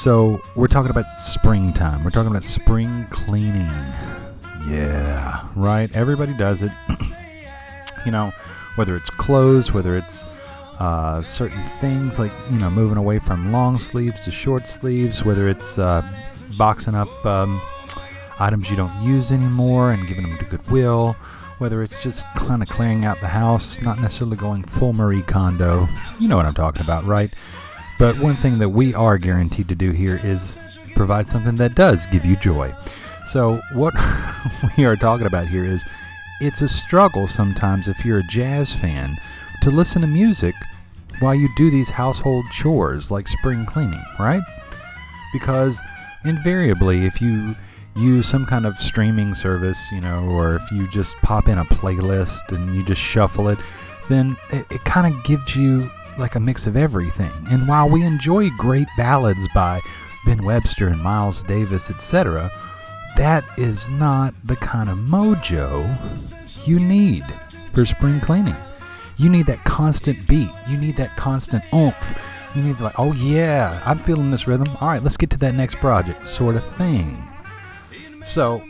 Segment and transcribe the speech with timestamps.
[0.00, 2.02] So, we're talking about springtime.
[2.04, 3.68] We're talking about spring cleaning.
[4.66, 5.94] Yeah, right.
[5.94, 6.72] Everybody does it.
[8.06, 8.32] you know,
[8.76, 10.24] whether it's clothes, whether it's
[10.78, 15.50] uh, certain things like, you know, moving away from long sleeves to short sleeves, whether
[15.50, 16.00] it's uh,
[16.56, 17.60] boxing up um,
[18.38, 21.12] items you don't use anymore and giving them to Goodwill,
[21.58, 25.86] whether it's just kind of clearing out the house, not necessarily going full Marie Kondo.
[26.18, 27.34] You know what I'm talking about, right?
[28.00, 30.58] But one thing that we are guaranteed to do here is
[30.94, 32.74] provide something that does give you joy.
[33.26, 33.92] So, what
[34.78, 35.84] we are talking about here is
[36.40, 39.18] it's a struggle sometimes if you're a jazz fan
[39.60, 40.54] to listen to music
[41.18, 44.42] while you do these household chores like spring cleaning, right?
[45.34, 45.78] Because
[46.24, 47.54] invariably, if you
[47.96, 51.66] use some kind of streaming service, you know, or if you just pop in a
[51.66, 53.58] playlist and you just shuffle it,
[54.08, 57.32] then it, it kind of gives you like a mix of everything.
[57.50, 59.80] And while we enjoy great ballads by
[60.24, 62.50] Ben Webster and Miles Davis, etc.,
[63.16, 65.86] that is not the kind of mojo
[66.66, 67.24] you need
[67.72, 68.56] for spring cleaning.
[69.16, 70.50] You need that constant beat.
[70.68, 72.18] You need that constant oomph.
[72.54, 74.68] You need like, oh yeah, I'm feeling this rhythm.
[74.80, 77.22] All right, let's get to that next project, sort of thing.
[78.24, 78.62] So,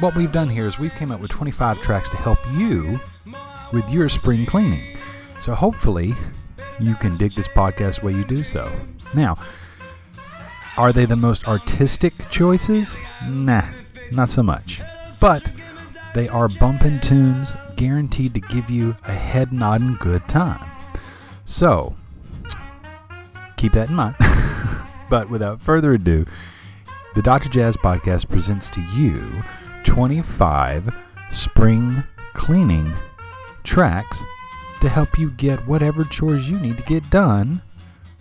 [0.00, 3.00] what we've done here is we've came up with 25 tracks to help you
[3.72, 4.96] with your spring cleaning.
[5.40, 6.14] So hopefully
[6.80, 8.70] you can dig this podcast while you do so.
[9.14, 9.36] Now,
[10.76, 12.96] are they the most artistic choices?
[13.26, 13.66] Nah,
[14.10, 14.80] not so much.
[15.20, 15.50] But
[16.14, 20.70] they are bumping tunes guaranteed to give you a head nodding good time.
[21.44, 21.94] So,
[23.56, 24.16] keep that in mind.
[25.10, 26.26] but without further ado,
[27.14, 27.48] the Dr.
[27.48, 29.22] Jazz Podcast presents to you
[29.84, 30.94] 25
[31.30, 32.04] spring
[32.34, 32.92] cleaning
[33.64, 34.24] tracks
[34.82, 37.62] to help you get whatever chores you need to get done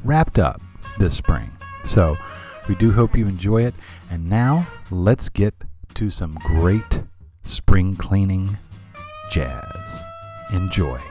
[0.04, 0.62] wrapped up
[1.00, 1.50] this spring.
[1.84, 2.16] So,
[2.70, 3.74] we do hope you enjoy it.
[4.12, 5.56] And now, let's get
[5.96, 7.02] to some great
[7.44, 8.58] spring cleaning
[9.32, 10.04] jazz.
[10.54, 11.11] Enjoy.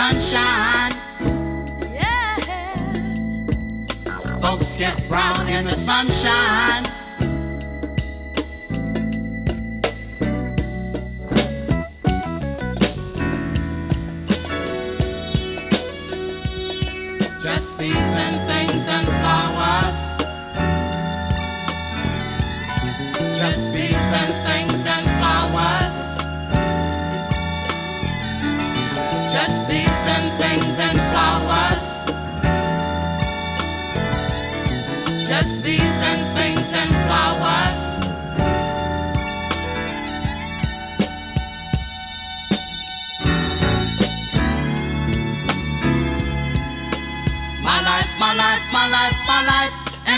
[0.00, 0.92] Sunshine.
[1.92, 2.40] Yeah.
[4.40, 6.84] Folks get brown in the sunshine.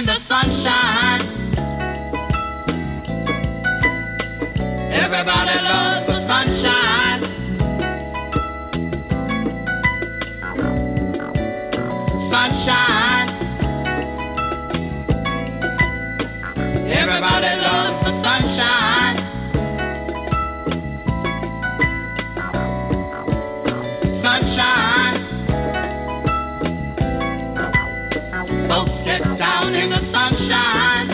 [0.02, 1.20] In the sunshine.
[4.90, 7.22] Everybody loves the sunshine.
[12.18, 13.28] Sunshine.
[17.00, 19.16] Everybody loves the sunshine.
[24.10, 25.11] sunshine.
[28.72, 31.10] folks get down in the sunshine.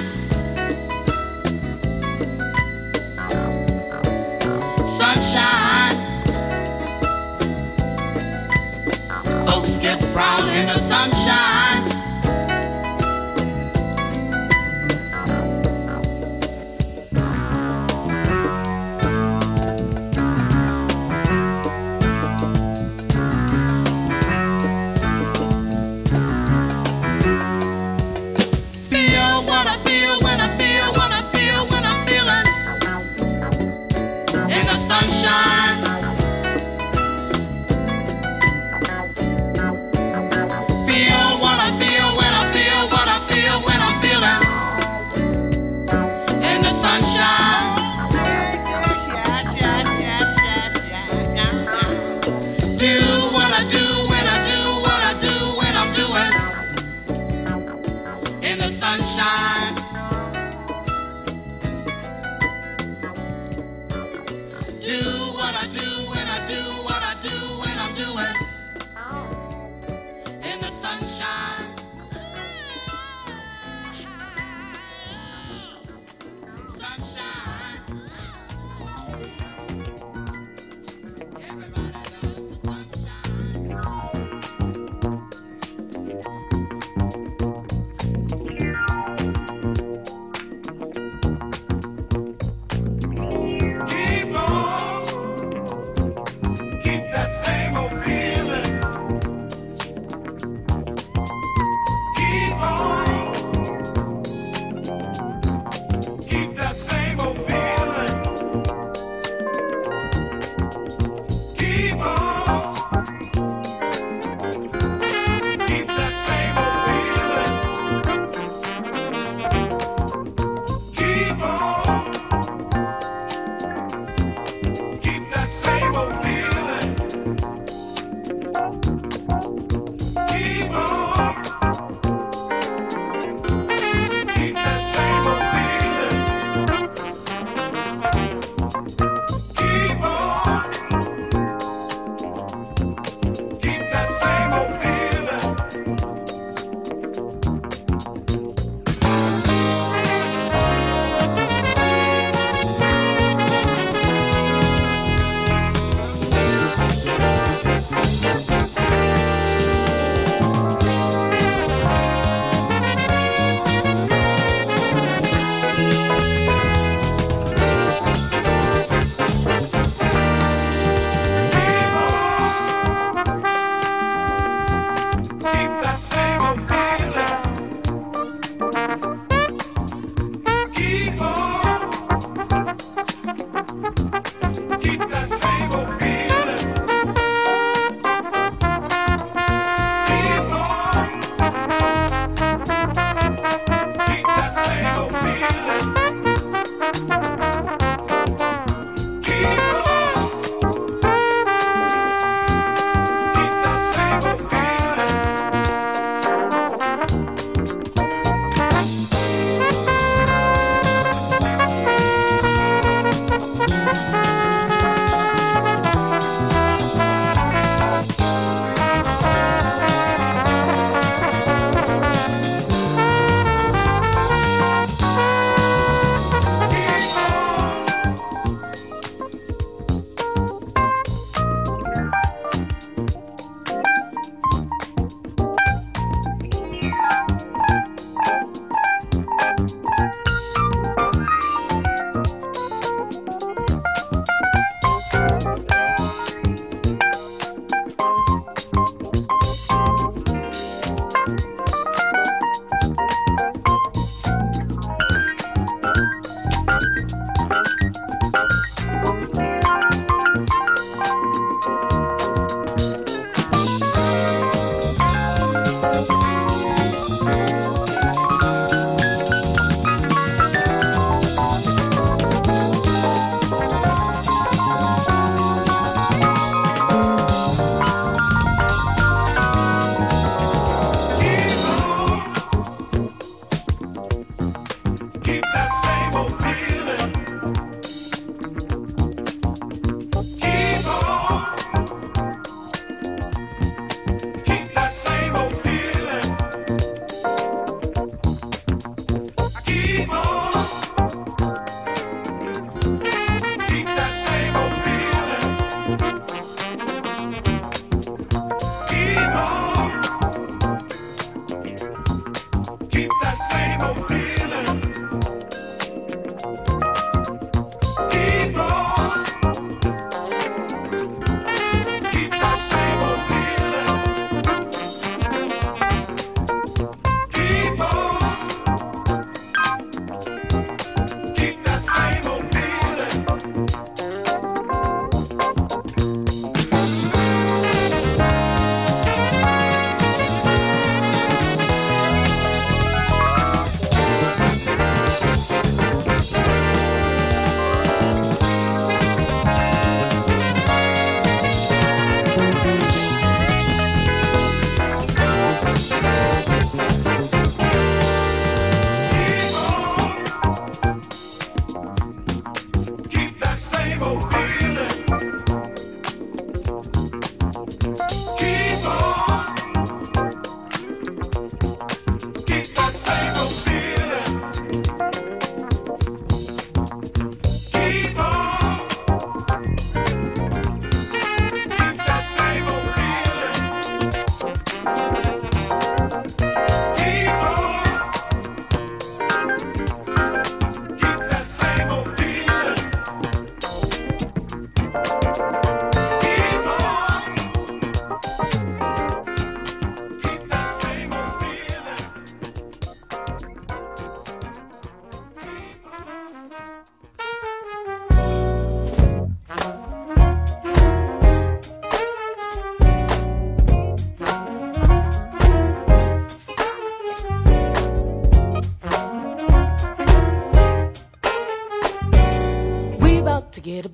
[4.87, 5.96] Sunshine.
[9.44, 11.57] Folks get brown in the sunshine.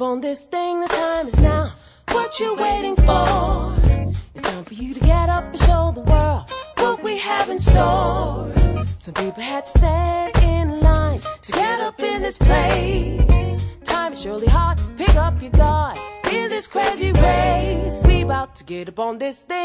[0.03, 1.73] On this thing, the time is now.
[2.09, 3.77] What you waiting for?
[4.35, 7.59] It's time for you to get up and show the world what we have in
[7.59, 8.53] store.
[8.99, 13.65] Some people had to stand in line to get up in this place.
[13.85, 15.99] Time is surely hard, pick up your guard
[16.33, 17.99] in this crazy race.
[18.05, 19.64] We about to get up on this thing,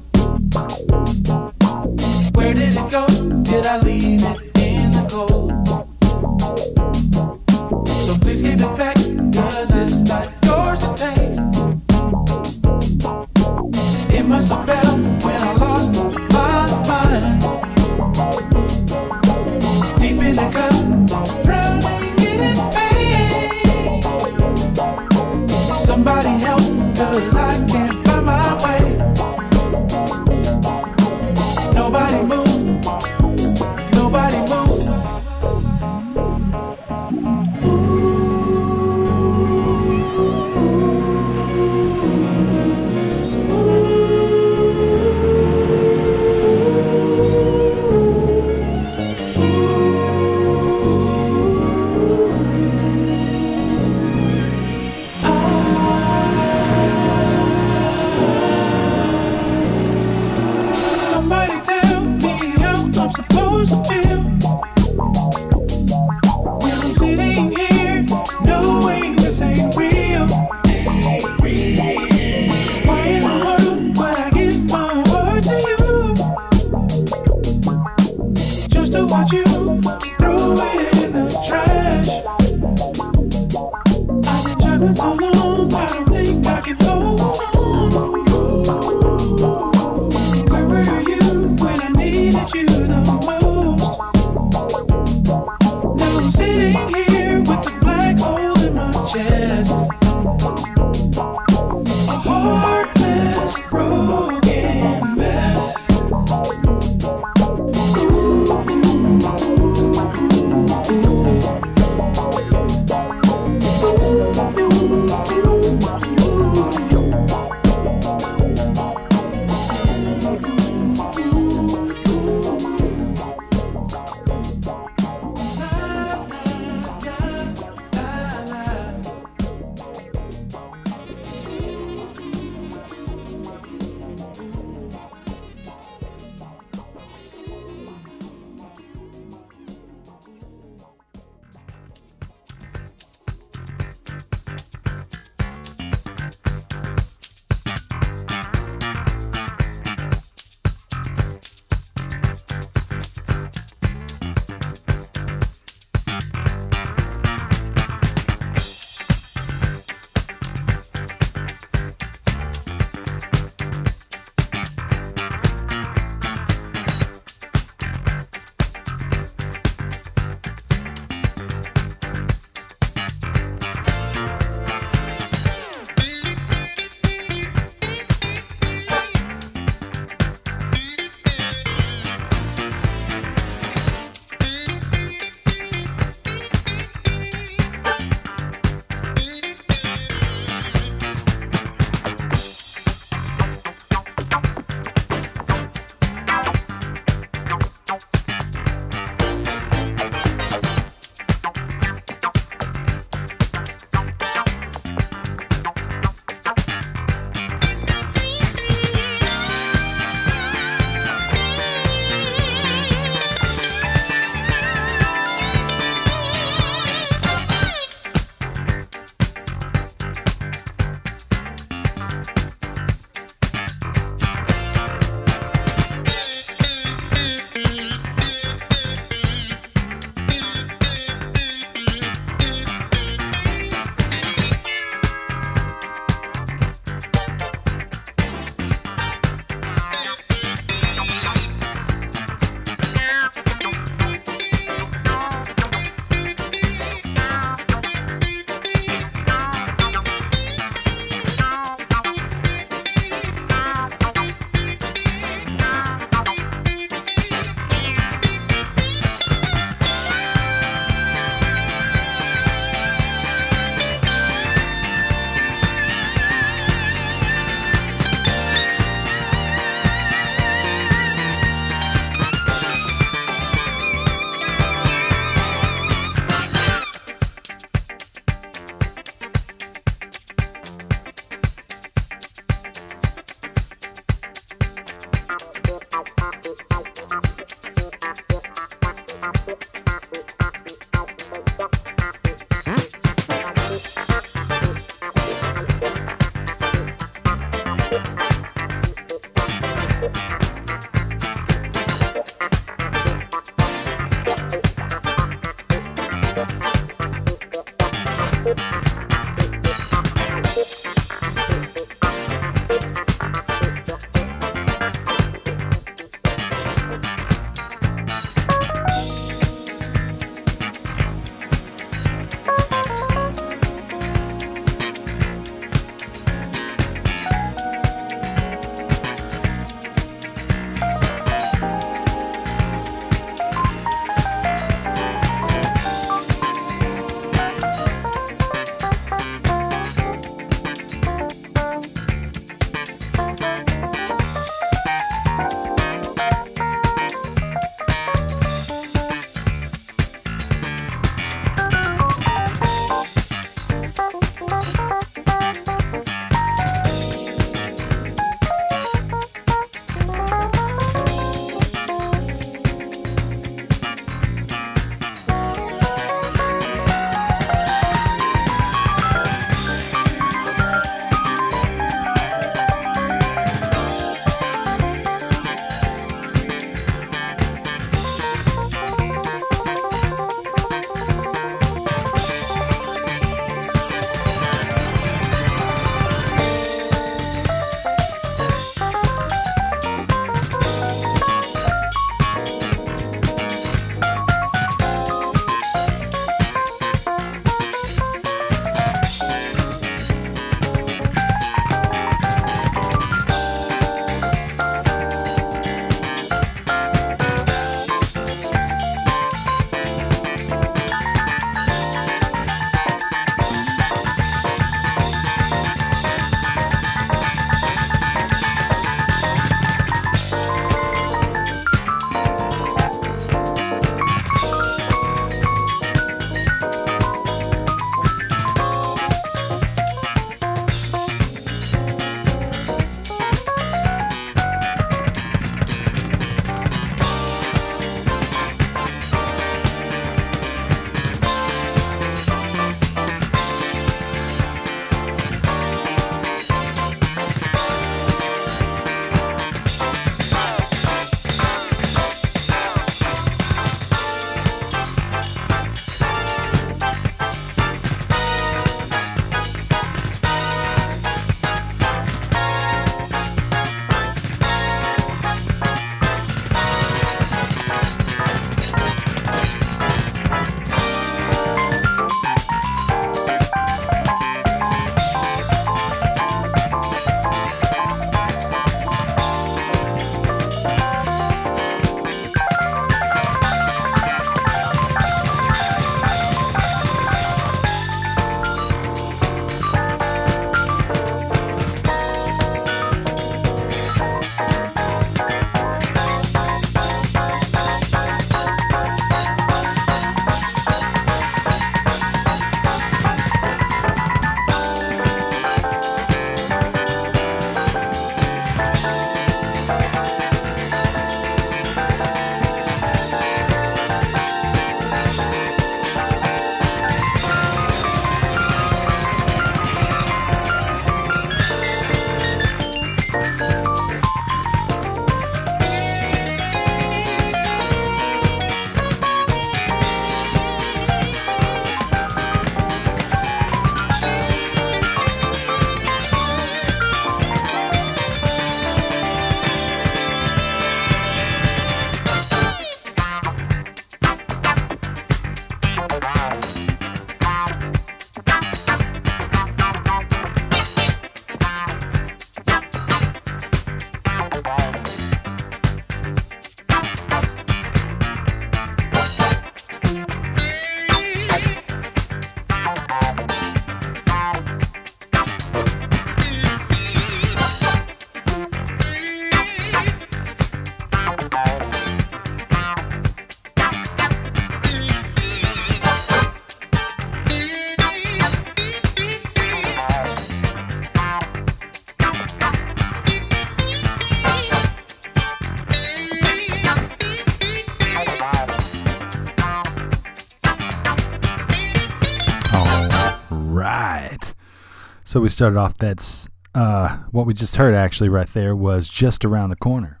[595.14, 599.24] So we started off that's uh, what we just heard actually right there was Just
[599.24, 600.00] Around the Corner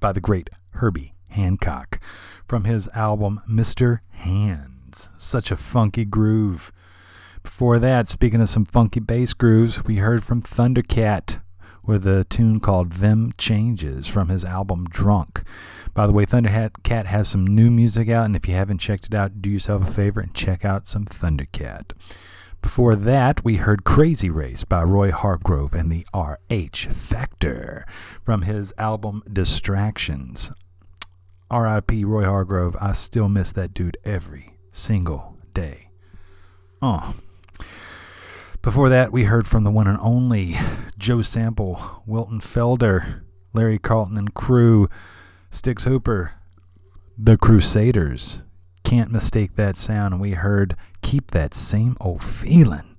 [0.00, 1.98] by the great Herbie Hancock
[2.46, 4.00] from his album Mr.
[4.10, 5.08] Hands.
[5.16, 6.72] Such a funky groove.
[7.42, 11.40] Before that, speaking of some funky bass grooves, we heard from Thundercat
[11.82, 15.42] with a tune called Them Changes from his album Drunk.
[15.94, 19.14] By the way, Thundercat has some new music out, and if you haven't checked it
[19.14, 21.92] out, do yourself a favor and check out some Thundercat.
[22.62, 27.86] Before that, we heard Crazy Race by Roy Hargrove and the RH Factor
[28.24, 30.52] from his album Distractions.
[31.50, 35.88] RIP Roy Hargrove, I still miss that dude every single day.
[36.80, 37.14] Oh.
[38.62, 40.56] Before that, we heard from the one and only
[40.98, 44.88] Joe Sample, Wilton Felder, Larry Carlton and crew,
[45.50, 46.32] Stix Hooper,
[47.18, 48.42] The Crusaders.
[48.84, 50.14] Can't mistake that sound.
[50.14, 52.96] And we heard Keep That Same Old Feeling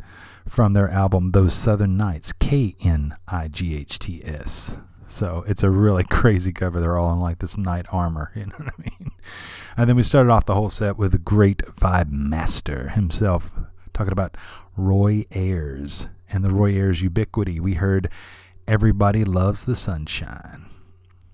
[0.48, 4.76] from their album Those Southern Knights, K N I G H T S.
[5.08, 6.80] So it's a really crazy cover.
[6.80, 9.12] They're all in like this knight armor, you know what I mean?
[9.78, 13.52] And then we started off the whole set with the great vibe master himself,
[13.94, 14.36] talking about
[14.76, 17.60] Roy Ayers and the Roy Ayers ubiquity.
[17.60, 18.10] We heard
[18.68, 20.66] Everybody Loves the Sunshine.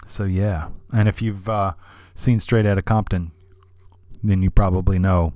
[0.07, 0.69] So, yeah.
[0.91, 1.73] And if you've uh,
[2.15, 3.31] seen Straight Outta Compton,
[4.23, 5.33] then you probably know,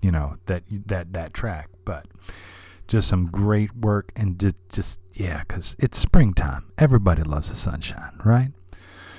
[0.00, 1.68] you know, that that that track.
[1.84, 2.06] But
[2.88, 6.70] just some great work and just, just yeah, because it's springtime.
[6.78, 8.52] Everybody loves the sunshine, right?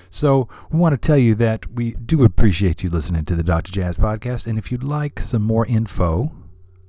[0.09, 3.71] So, we want to tell you that we do appreciate you listening to the Dr.
[3.71, 4.47] Jazz podcast.
[4.47, 6.31] And if you'd like some more info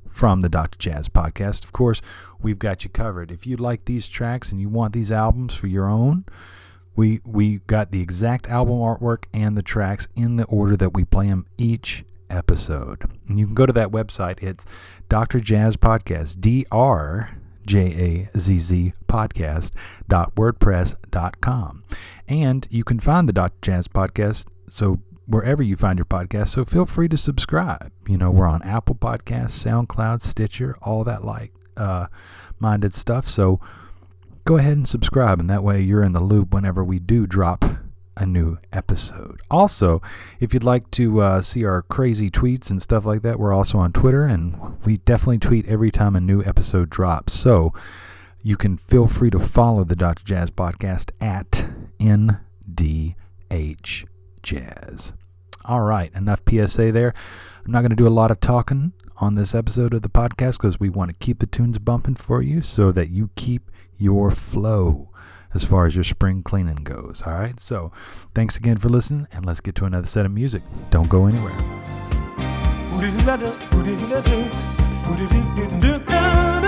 [0.09, 0.79] from the Dr.
[0.79, 2.01] Jazz podcast, of course,
[2.41, 3.33] we've got you covered.
[3.33, 6.27] If you like these tracks and you want these albums for your own,
[6.99, 11.05] we we got the exact album artwork and the tracks in the order that we
[11.05, 13.09] play them each episode.
[13.29, 14.43] And you can go to that website.
[14.43, 14.67] It's
[15.09, 15.39] Dr.
[15.39, 19.75] Jazz Podcast, D R J A Z Z podcast
[20.09, 20.97] dot wordpress
[21.41, 21.85] com.
[22.27, 23.59] And you can find the Dr.
[23.63, 26.49] Jazz Podcast so wherever you find your podcast.
[26.49, 27.93] So feel free to subscribe.
[28.09, 32.09] You know, we're on Apple Podcasts, SoundCloud, Stitcher, all that like uh,
[32.59, 33.29] minded stuff.
[33.29, 33.61] So
[34.49, 37.67] go ahead and subscribe, and that way you're in the loop whenever we do drop
[38.17, 39.43] a new episode.
[39.51, 40.01] Also,
[40.41, 43.77] if you'd like to uh, see our crazy tweets and stuff like that, we're also
[43.77, 47.35] on Twitter, and we definitely tweet every time a new episode drops.
[47.35, 47.75] So
[48.41, 50.25] you can feel free to follow the Dr.
[50.25, 51.69] Jazz podcast at
[52.01, 54.07] NDH
[54.43, 55.13] Jazz.
[55.67, 57.13] All right, enough PSA there.
[57.67, 60.59] I'm not going to do a lot of talking on this episode of the podcast
[60.59, 64.31] because we want to keep the tunes bumping for you so that you keep your
[64.31, 65.11] flow
[65.55, 67.23] as far as your spring cleaning goes.
[67.27, 67.91] All right, so
[68.35, 70.63] thanks again for listening, and let's get to another set of music.
[70.91, 71.55] Don't go anywhere.
[76.11, 76.68] I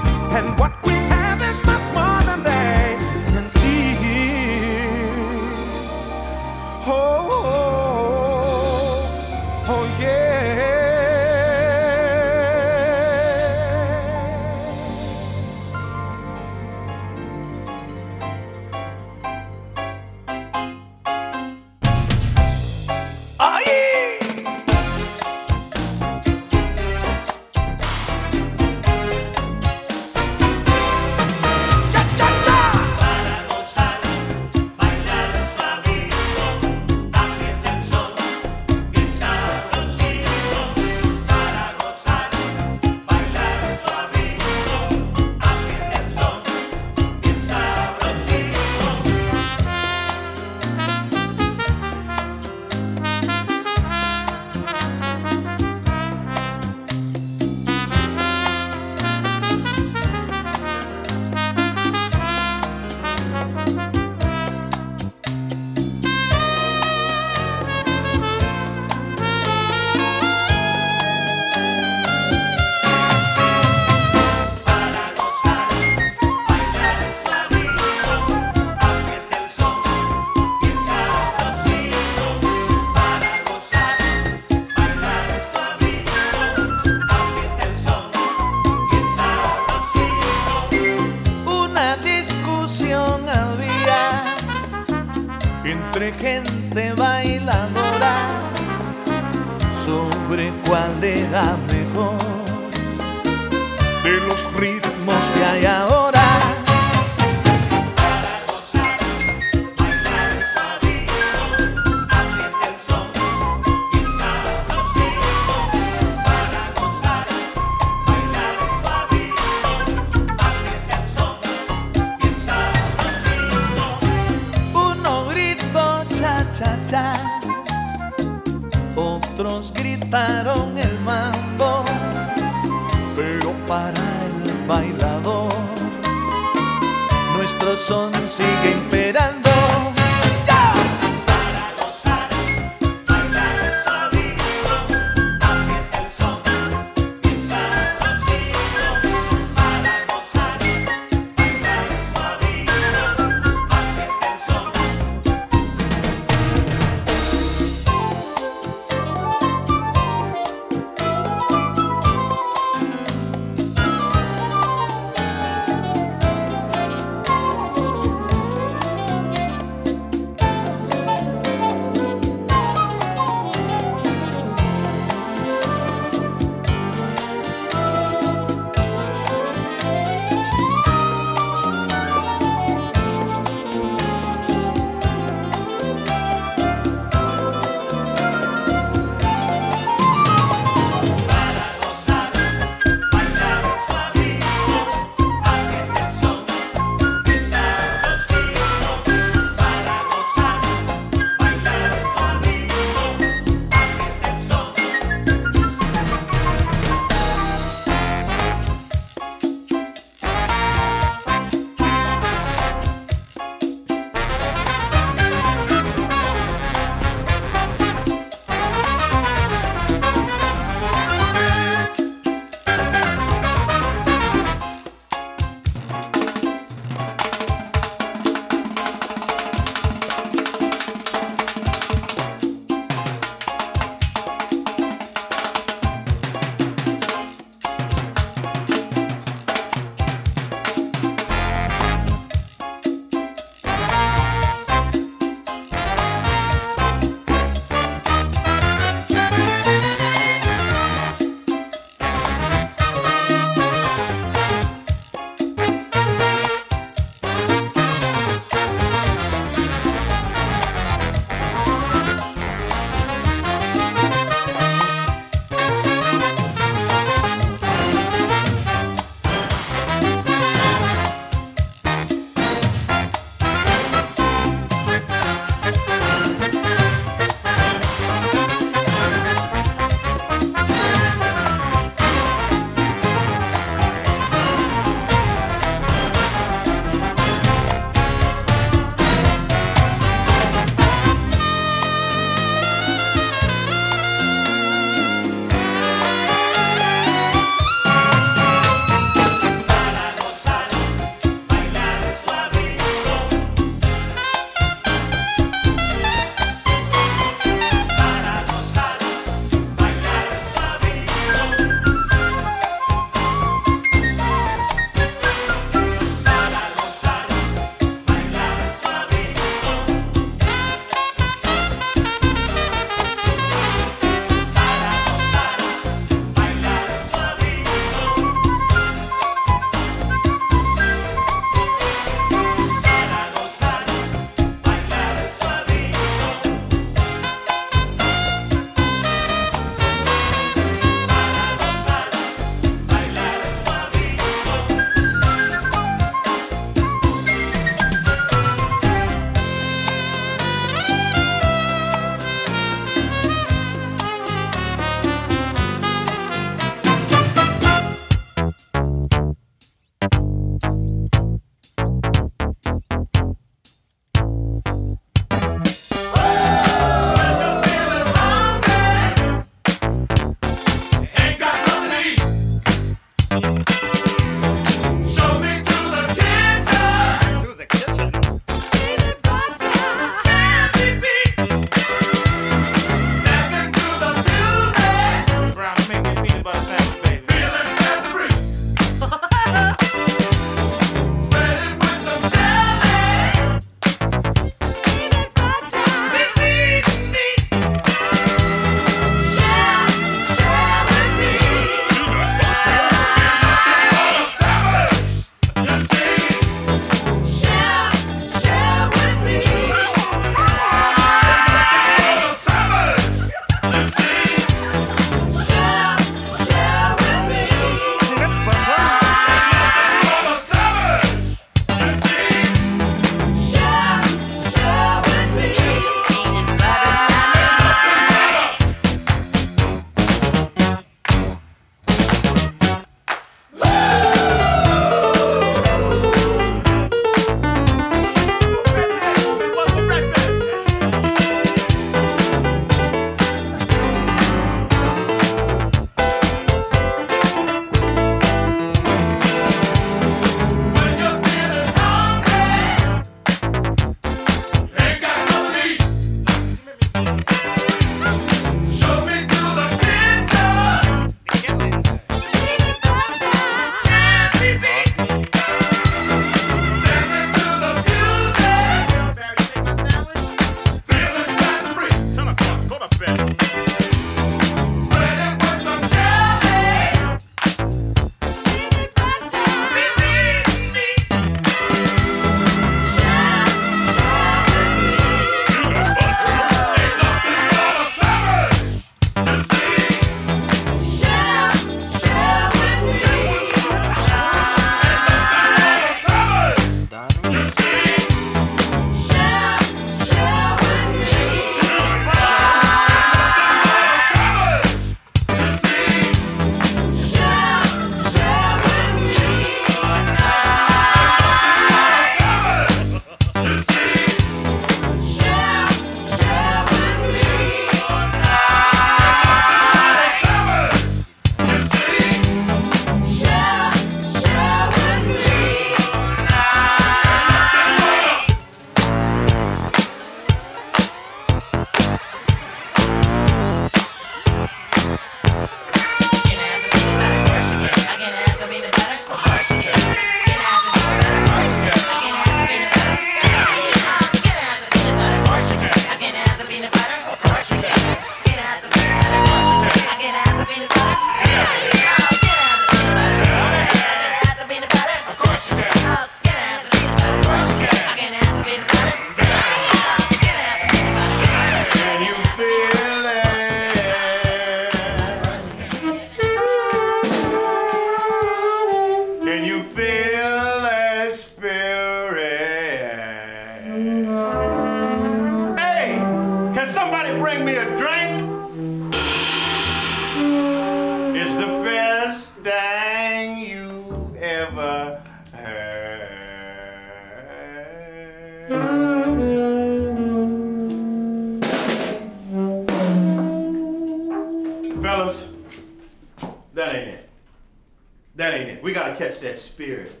[598.74, 600.00] got to catch that spirit,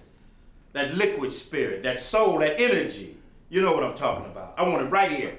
[0.72, 3.16] that liquid spirit, that soul, that energy.
[3.48, 4.54] You know what I'm talking about.
[4.58, 5.38] I want it right here.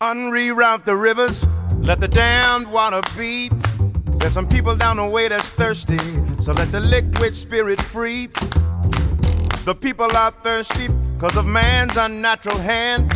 [0.00, 1.46] Unreroute the rivers,
[1.80, 3.52] let the damned water beat.
[4.18, 5.98] There's some people down the way that's thirsty,
[6.42, 8.28] so let the liquid spirit free.
[9.66, 13.12] The people are thirsty because of man's unnatural hand.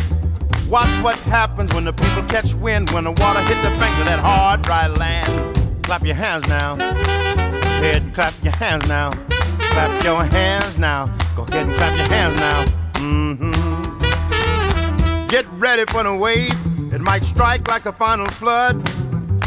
[0.69, 4.05] Watch what happens when the people catch wind, when the water hit the banks of
[4.05, 5.83] that hard, dry land.
[5.83, 6.75] Clap your hands now.
[6.75, 9.11] Go ahead and clap your hands now.
[9.11, 11.05] Clap your hands now.
[11.35, 12.65] Go ahead and clap your hands now.
[12.93, 13.65] Mm-hmm.
[15.27, 16.51] Get ready for the wave.
[16.91, 18.81] It might strike like a final flood.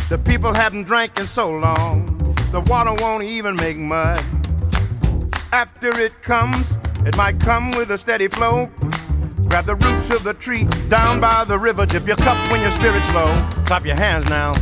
[0.08, 2.16] The people haven't drank in so long.
[2.52, 4.16] The water won't even make mud.
[5.50, 8.70] After it comes, it might come with a steady flow.
[9.48, 11.86] Grab the roots of the tree down by the river.
[11.86, 13.34] Dip your cup when your spirit's low.
[13.64, 14.52] Clap your hands now.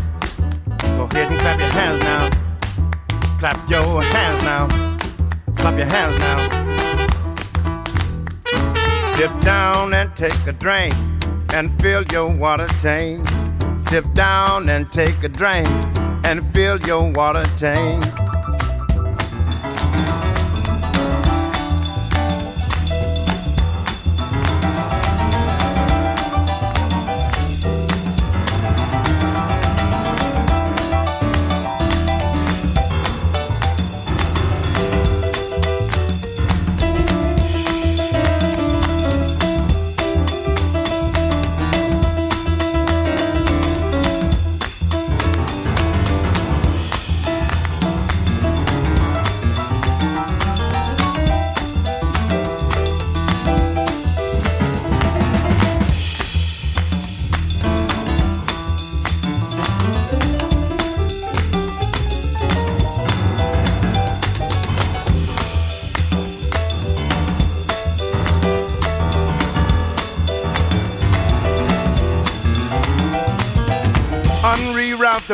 [0.96, 2.30] Go ahead and clap your hands now.
[3.38, 4.68] Clap your hands now.
[5.56, 6.66] Clap your hands now.
[9.16, 10.94] Dip down and take a drink
[11.52, 13.26] and fill your water tank.
[13.90, 15.66] Dip down and take a drink
[16.24, 18.04] and fill your water tank.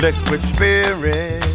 [0.00, 1.49] Liquid spirit.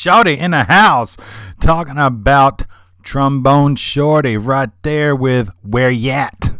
[0.00, 1.18] Shorty in the house
[1.60, 2.64] talking about
[3.02, 6.52] Trombone Shorty right there with Where Yat.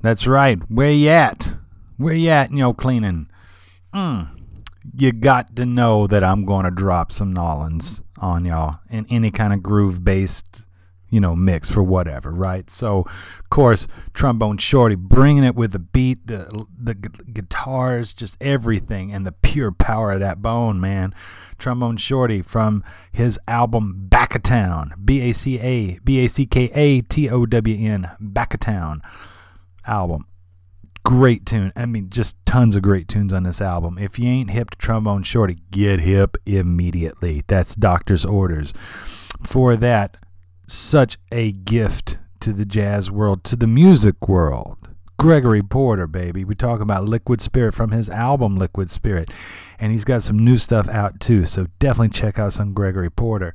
[0.00, 1.56] That's right, Where Yat?
[1.98, 3.28] Where Yat in your cleaning?
[3.92, 4.28] Mm.
[4.96, 9.30] You got to know that I'm going to drop some Nolans on y'all in any
[9.30, 10.62] kind of groove based
[11.08, 12.68] you know, mix for whatever, right?
[12.68, 18.36] So, of course, trombone shorty bringing it with the beat, the the gu- guitars, just
[18.40, 21.14] everything, and the pure power of that bone, man.
[21.58, 26.46] Trombone shorty from his album Back of Town, B A C A B A C
[26.46, 29.02] K A T O W N, Back of Town
[29.86, 30.26] album.
[31.04, 31.72] Great tune.
[31.76, 33.96] I mean, just tons of great tunes on this album.
[33.96, 37.44] If you ain't hip to trombone shorty, get hip immediately.
[37.46, 38.72] That's doctor's orders.
[39.44, 40.16] For that,
[40.66, 44.88] such a gift to the jazz world, to the music world.
[45.18, 46.44] Gregory Porter, baby.
[46.44, 49.30] We talk about Liquid Spirit from his album Liquid Spirit.
[49.78, 53.54] And he's got some new stuff out too, so definitely check out some Gregory Porter.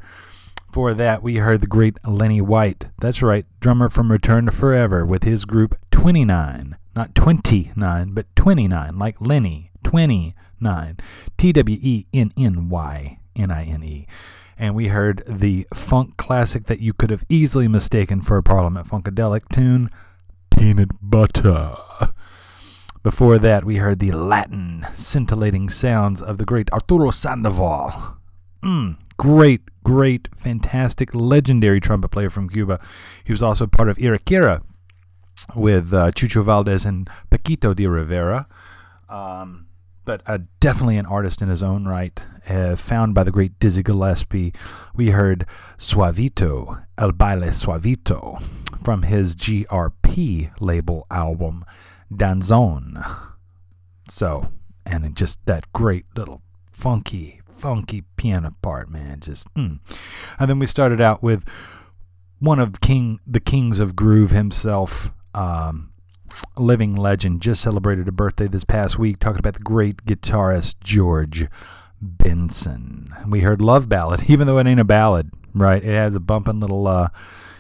[0.72, 2.88] For that, we heard the great Lenny White.
[3.00, 6.78] That's right, drummer from Return to Forever with his group 29.
[6.96, 9.72] Not 29, but 29, like Lenny.
[9.84, 10.98] 29.
[11.38, 14.08] T W E N N Y N I N E
[14.62, 18.88] and we heard the funk classic that you could have easily mistaken for a Parliament
[18.88, 19.90] Funkadelic tune,
[20.52, 21.76] Peanut Butter.
[23.04, 28.18] Before that, we heard the Latin, scintillating sounds of the great Arturo Sandoval.
[28.64, 32.80] Mm, great, great, fantastic, legendary trumpet player from Cuba.
[33.24, 34.62] He was also part of Irakere
[35.56, 38.46] with uh, Chucho Valdés and Paquito D'Rivera.
[39.10, 39.66] Um,
[40.06, 43.84] but uh, definitely an artist in his own right, uh, found by the great Dizzy
[43.84, 44.54] Gillespie.
[44.96, 45.46] We heard
[45.78, 48.42] Suavito, El Baile Suavito,
[48.84, 51.66] from his GRP label album,
[52.12, 53.30] Danzon.
[54.10, 54.52] So,
[54.86, 56.42] and just that great little
[56.72, 59.20] funky, funky piano part, man.
[59.20, 59.80] Just, mm.
[60.40, 61.46] and then we started out with
[62.40, 65.91] one of King, the kings of groove himself, um,
[66.58, 71.48] living legend, just celebrated a birthday this past week, talking about the great guitarist George
[72.02, 73.14] Benson.
[73.28, 75.84] We heard Love Ballad, even though it ain't a ballad, right?
[75.84, 77.10] It has a bumping little uh,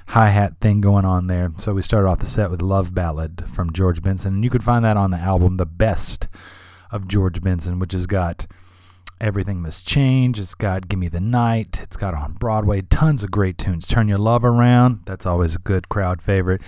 [0.07, 1.51] hi hat thing going on there.
[1.57, 4.35] So we started off the set with Love Ballad from George Benson.
[4.35, 6.27] And you could find that on the album, The Best
[6.91, 8.47] of George Benson, which has got
[9.21, 10.39] Everything Must Change.
[10.39, 11.79] It's got Give Me the Night.
[11.81, 12.81] It's got on Broadway.
[12.81, 13.87] Tons of great tunes.
[13.87, 15.01] Turn Your Love Around.
[15.05, 16.61] That's always a good crowd favorite.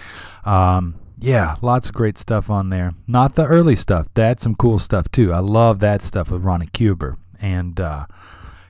[0.45, 2.93] Um, yeah, lots of great stuff on there.
[3.07, 4.07] Not the early stuff.
[4.13, 5.31] That's some cool stuff too.
[5.31, 8.07] I love that stuff with Ronnie Cuber and uh,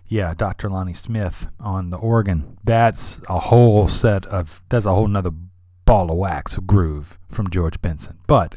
[0.07, 0.69] yeah, Dr.
[0.69, 2.59] Lonnie Smith on the organ.
[2.63, 4.61] That's a whole set of.
[4.69, 5.31] That's a whole nother
[5.85, 8.19] ball of wax of groove from George Benson.
[8.27, 8.55] But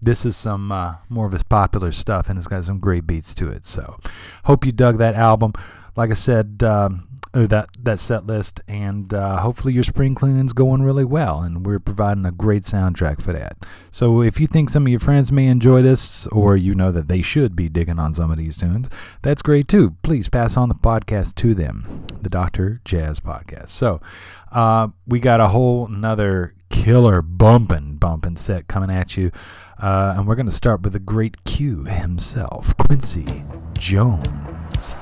[0.00, 3.34] this is some uh, more of his popular stuff, and it's got some great beats
[3.36, 3.64] to it.
[3.64, 3.98] So,
[4.44, 5.54] hope you dug that album.
[5.96, 10.52] Like I said, um, oh, that that set list, and uh, hopefully your spring cleaning's
[10.52, 13.56] going really well, and we're providing a great soundtrack for that.
[13.90, 17.08] So if you think some of your friends may enjoy this, or you know that
[17.08, 18.88] they should be digging on some of these tunes,
[19.22, 19.96] that's great too.
[20.02, 23.70] Please pass on the podcast to them, the Doctor Jazz Podcast.
[23.70, 24.00] So
[24.50, 29.30] uh, we got a whole another killer bumping bumping set coming at you.
[29.80, 34.94] Uh, and we're going to start with the great Q himself, Quincy Jones.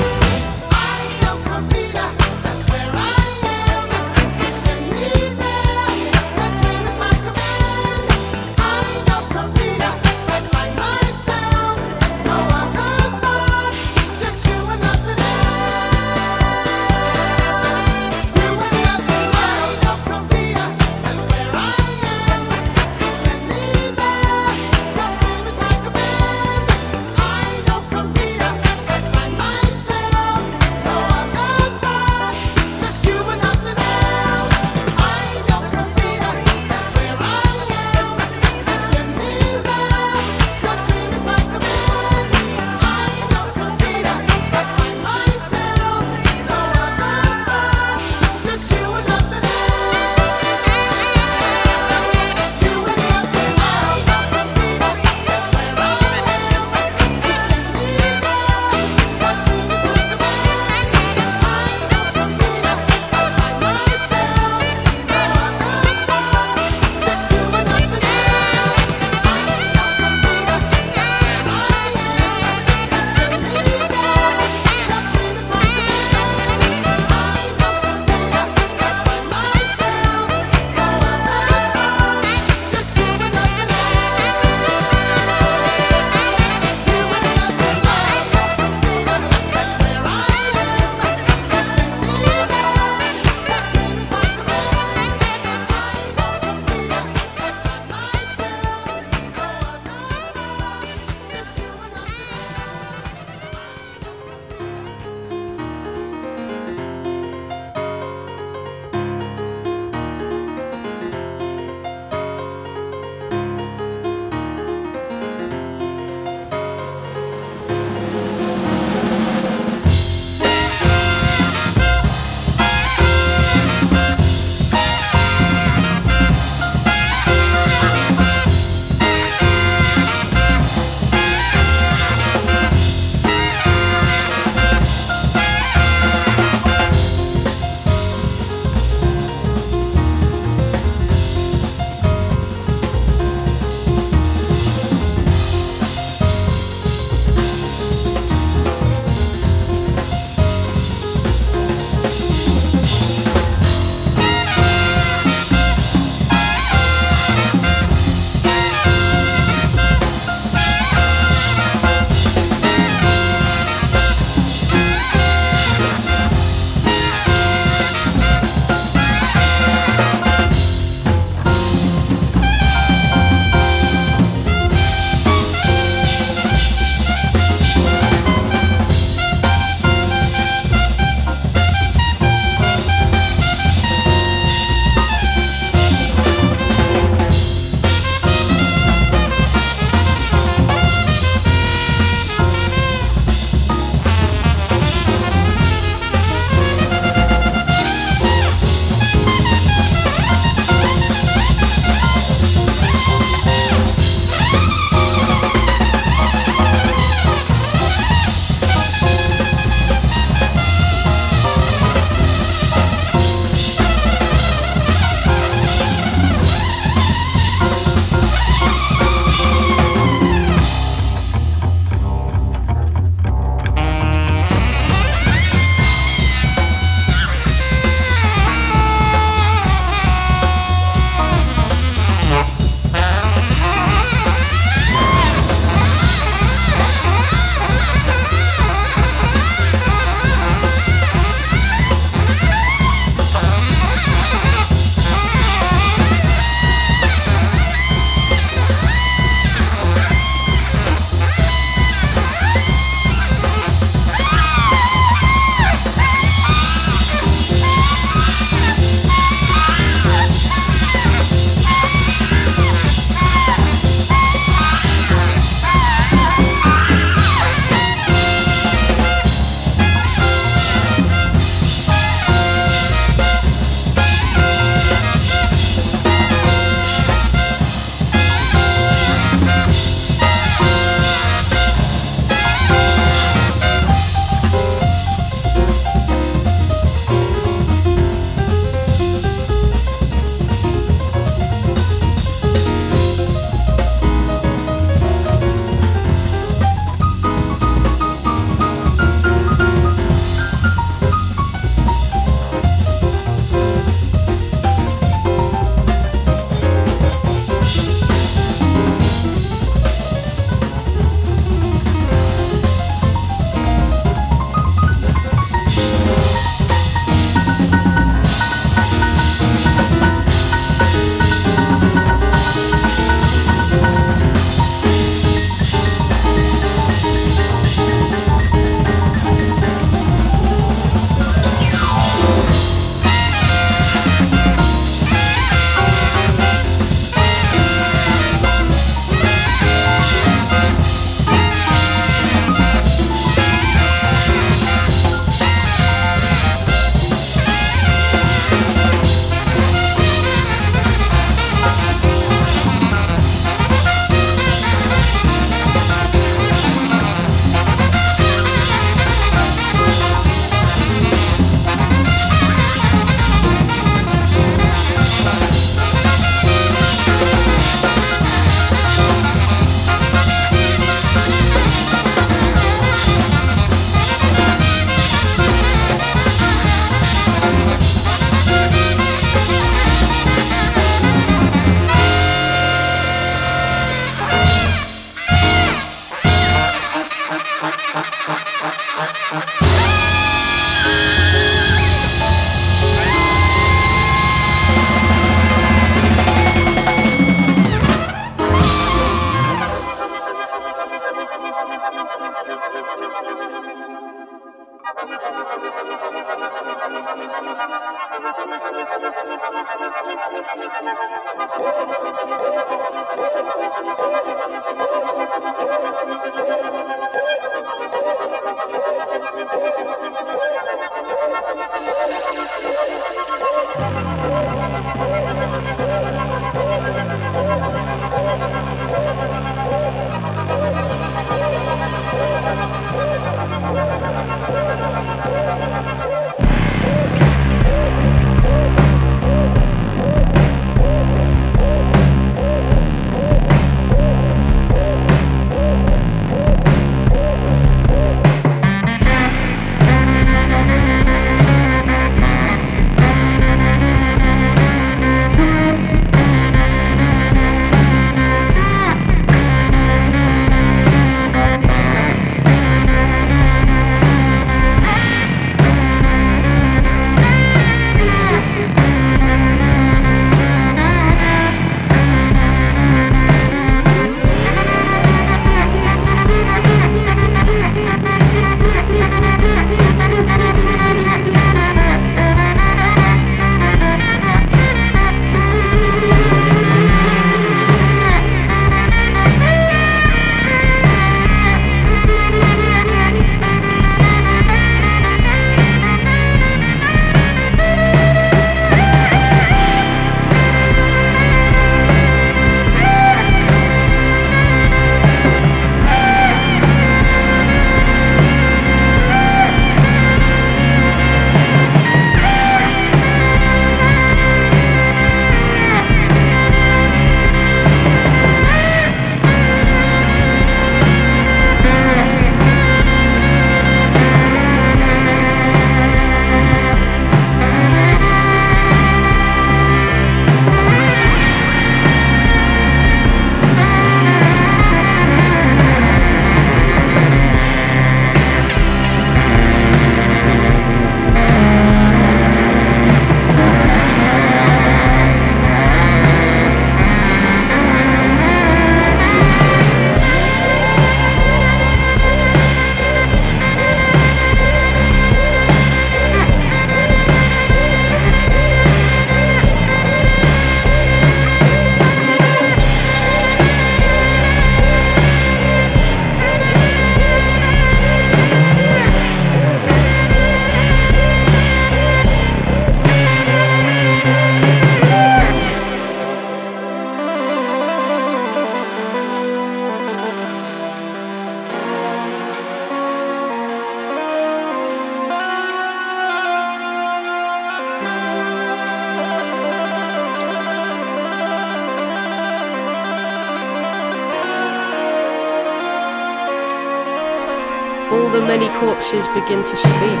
[598.90, 600.00] Corpses begin to speak.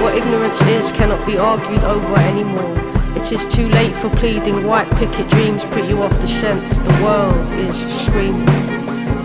[0.00, 2.74] What ignorance is cannot be argued over anymore.
[3.16, 4.66] It is too late for pleading.
[4.66, 6.62] White picket dreams put you off the scent.
[6.84, 8.46] The world is screaming,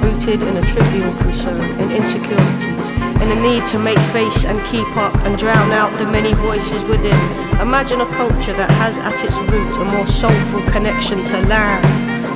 [0.02, 2.89] rooted in a trivial concern, in insecurities,
[3.22, 6.84] in a need to make face and keep up and drown out the many voices
[6.86, 7.20] within.
[7.62, 11.86] Imagine a culture that has at its root a more soulful connection to land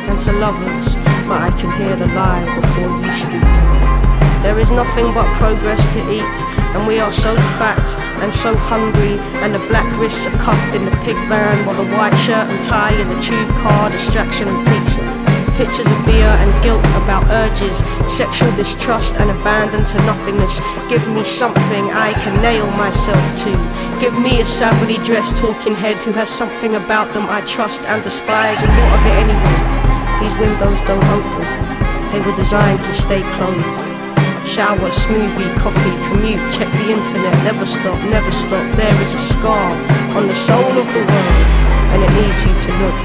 [0.09, 0.95] and to lovers.
[1.27, 3.63] But I can hear the lie before you speak.
[4.43, 7.81] There is nothing but progress to eat, and we are so fat
[8.21, 11.89] and so hungry, and the black wrists are cuffed in the pig van, while the
[11.95, 15.01] white shirt and tie in the tube car, distraction and pizza.
[15.53, 17.77] Pictures of beer and guilt about urges,
[18.09, 20.57] sexual distrust and abandon to nothingness.
[20.89, 23.53] Give me something I can nail myself to.
[24.01, 28.03] Give me a savagely dressed talking head who has something about them I trust and
[28.03, 29.73] despise, and what of it anyway?
[30.25, 31.45] These windows don't open,
[32.11, 33.92] they were designed to stay closed.
[34.53, 38.61] Shower, smoothie, coffee, commute, check the internet, never stop, never stop.
[38.77, 39.65] There is a scar
[40.13, 41.45] on the soul of the world,
[41.89, 42.99] and it needs you to look.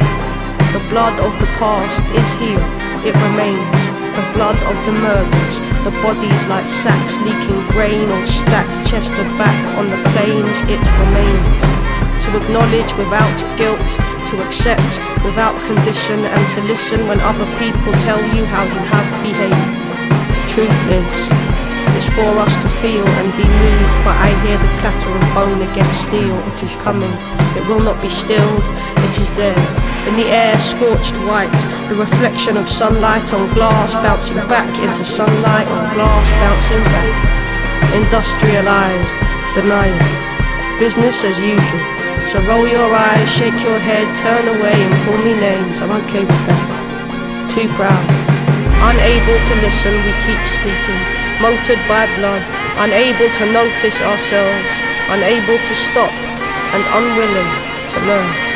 [0.77, 2.61] The blood of the past is here,
[3.01, 3.81] it remains.
[4.13, 5.57] The blood of the murders,
[5.89, 10.85] the bodies like sacks leaking grain or stacked chest to back on the plains, it
[10.85, 11.65] remains.
[12.29, 13.89] To acknowledge without guilt,
[14.29, 14.93] to accept
[15.25, 19.78] without condition, and to listen when other people tell you how you have behaved
[20.67, 25.63] it's for us to feel and be moved, but I hear the clatter of bone
[25.71, 26.35] against steel.
[26.51, 27.15] It is coming,
[27.55, 29.55] it will not be stilled, it is there.
[30.11, 31.53] In the air, scorched white,
[31.87, 37.15] the reflection of sunlight on glass bouncing back into sunlight on glass bouncing back.
[37.95, 39.15] Industrialized,
[39.55, 39.95] denial.
[40.83, 41.85] Business as usual.
[42.35, 45.79] So roll your eyes, shake your head, turn away and call me names.
[45.79, 47.51] I'm okay with that.
[47.55, 48.28] Too proud.
[48.81, 51.03] Unable to listen, we keep speaking.
[51.43, 52.43] Motored by blood.
[52.79, 54.71] Unable to notice ourselves.
[55.11, 56.13] Unable to stop.
[56.71, 57.51] And unwilling
[57.91, 58.48] to learn.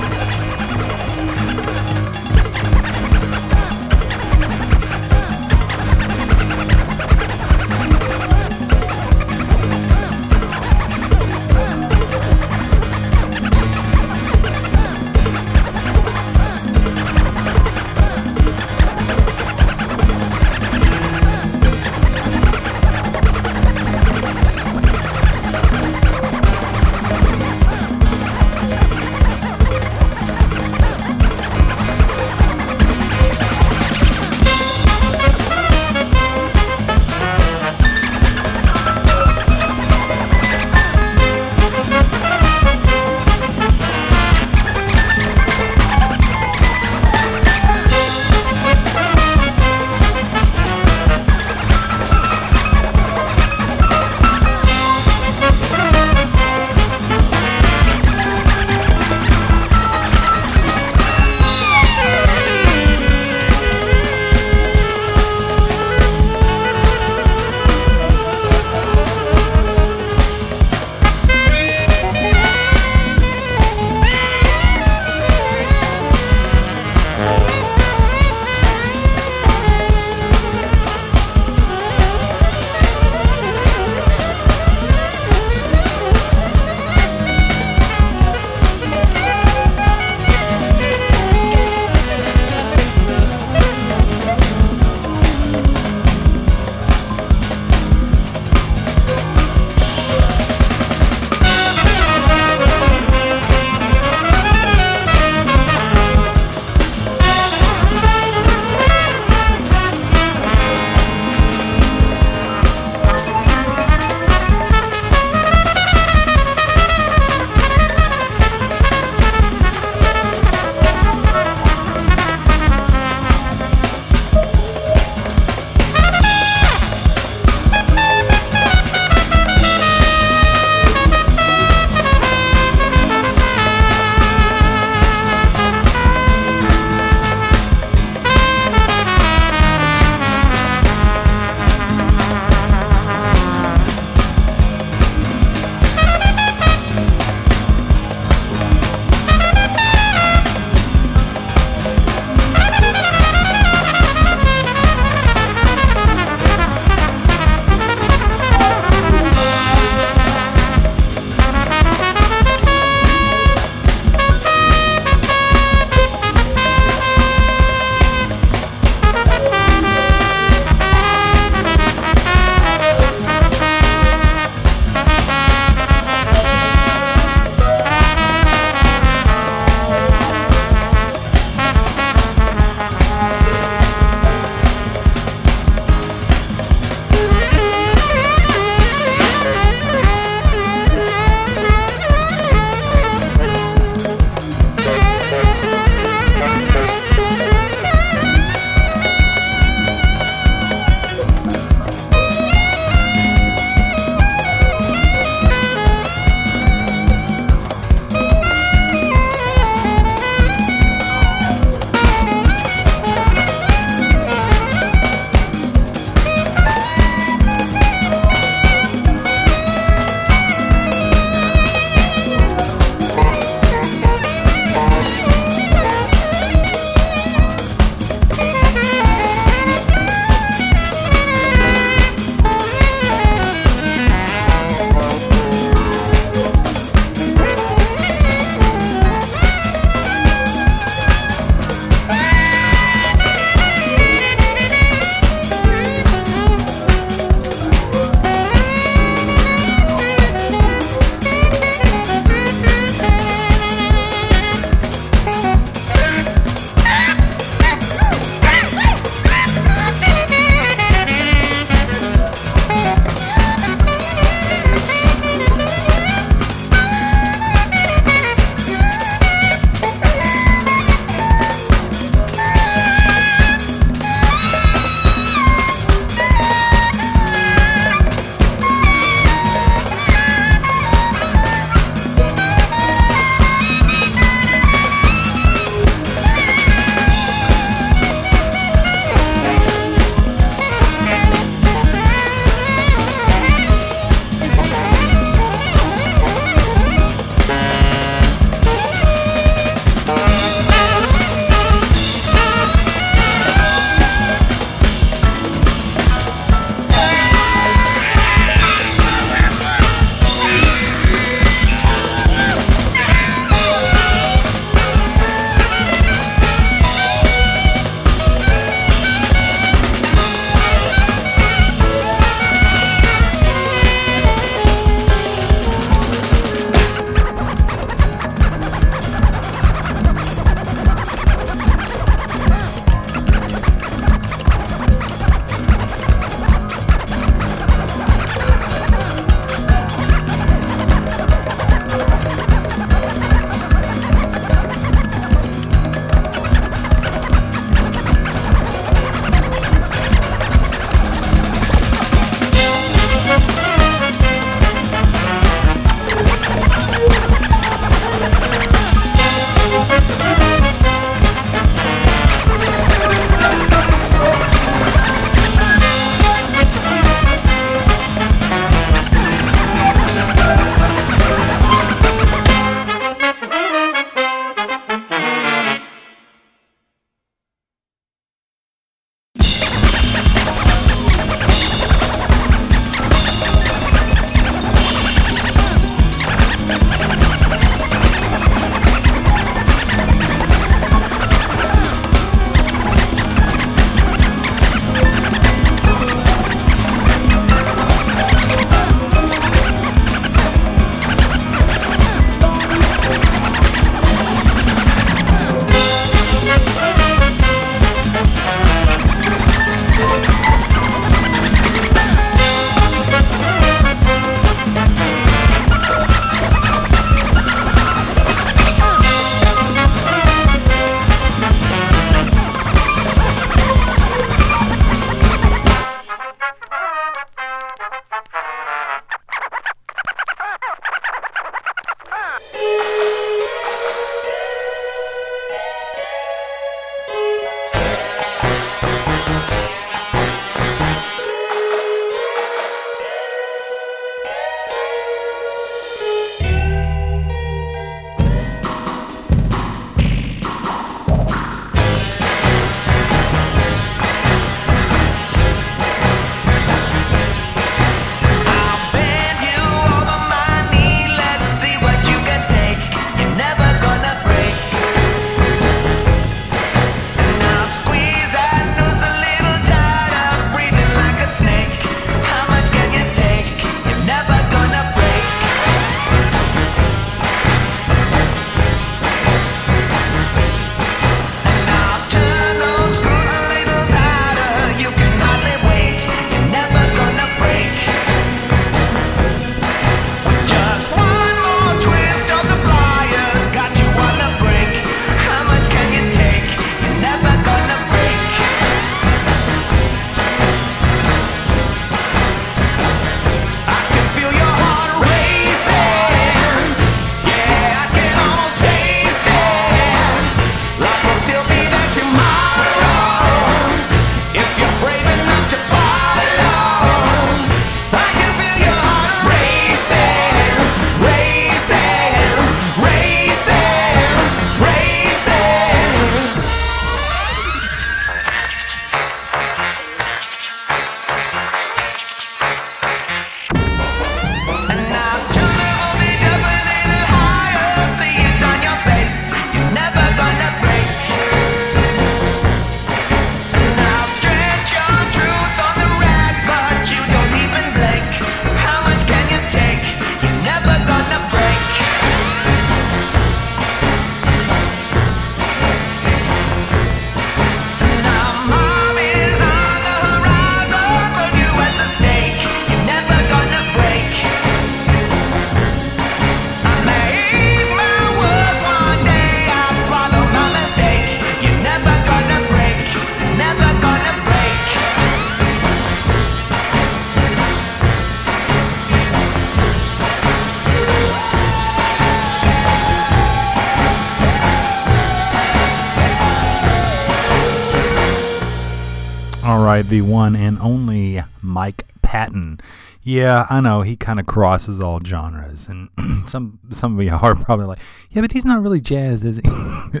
[589.88, 592.58] The one and only Mike Patton.
[593.02, 595.90] Yeah, I know he kind of crosses all genres, and
[596.26, 597.78] some some of you are probably like,
[598.10, 599.42] yeah, but he's not really jazz, is he?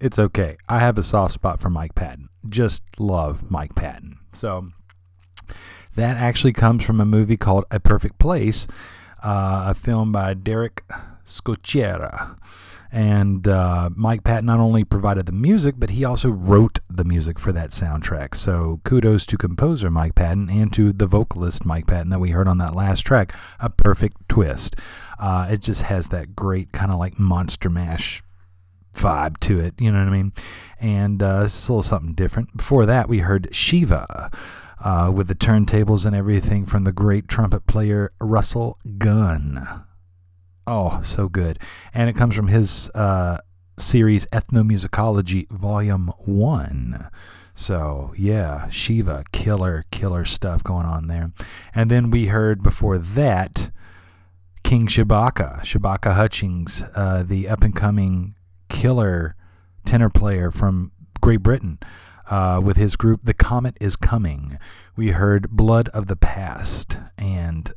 [0.00, 0.58] it's okay.
[0.68, 2.28] I have a soft spot for Mike Patton.
[2.46, 4.18] Just love Mike Patton.
[4.32, 4.68] So
[5.94, 8.66] that actually comes from a movie called A Perfect Place,
[9.22, 10.84] uh, a film by Derrick
[11.24, 12.36] Scocchera.
[12.96, 17.38] And uh, Mike Patton not only provided the music, but he also wrote the music
[17.38, 18.34] for that soundtrack.
[18.34, 22.48] So kudos to composer Mike Patton and to the vocalist Mike Patton that we heard
[22.48, 24.76] on that last track, A Perfect Twist.
[25.18, 28.22] Uh, it just has that great kind of like Monster Mash
[28.94, 30.32] vibe to it, you know what I mean?
[30.80, 32.56] And uh, it's a little something different.
[32.56, 34.30] Before that, we heard Shiva.
[34.78, 39.84] Uh, with the turntables and everything from the great trumpet player Russell Gunn.
[40.66, 41.58] Oh, so good.
[41.94, 43.38] And it comes from his uh,
[43.78, 47.08] series Ethnomusicology Volume 1.
[47.54, 51.32] So, yeah, Shiva, killer, killer stuff going on there.
[51.74, 53.70] And then we heard before that
[54.62, 58.34] King Shabaka, Shabaka Hutchings, uh, the up and coming
[58.68, 59.36] killer
[59.84, 60.90] tenor player from
[61.20, 61.78] Great Britain.
[62.28, 64.58] Uh, with his group, The Comet is Coming.
[64.96, 67.72] We heard Blood of the Past, and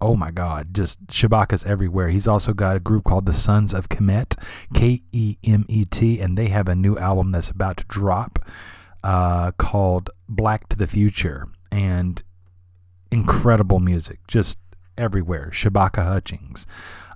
[0.00, 2.08] oh my God, just Shabaka's everywhere.
[2.08, 4.36] He's also got a group called the Sons of Kemet,
[4.74, 8.38] K E M E T, and they have a new album that's about to drop
[9.02, 11.46] uh, called Black to the Future.
[11.72, 12.22] And
[13.10, 14.58] incredible music, just
[14.96, 15.50] everywhere.
[15.52, 16.66] Shabaka Hutchings.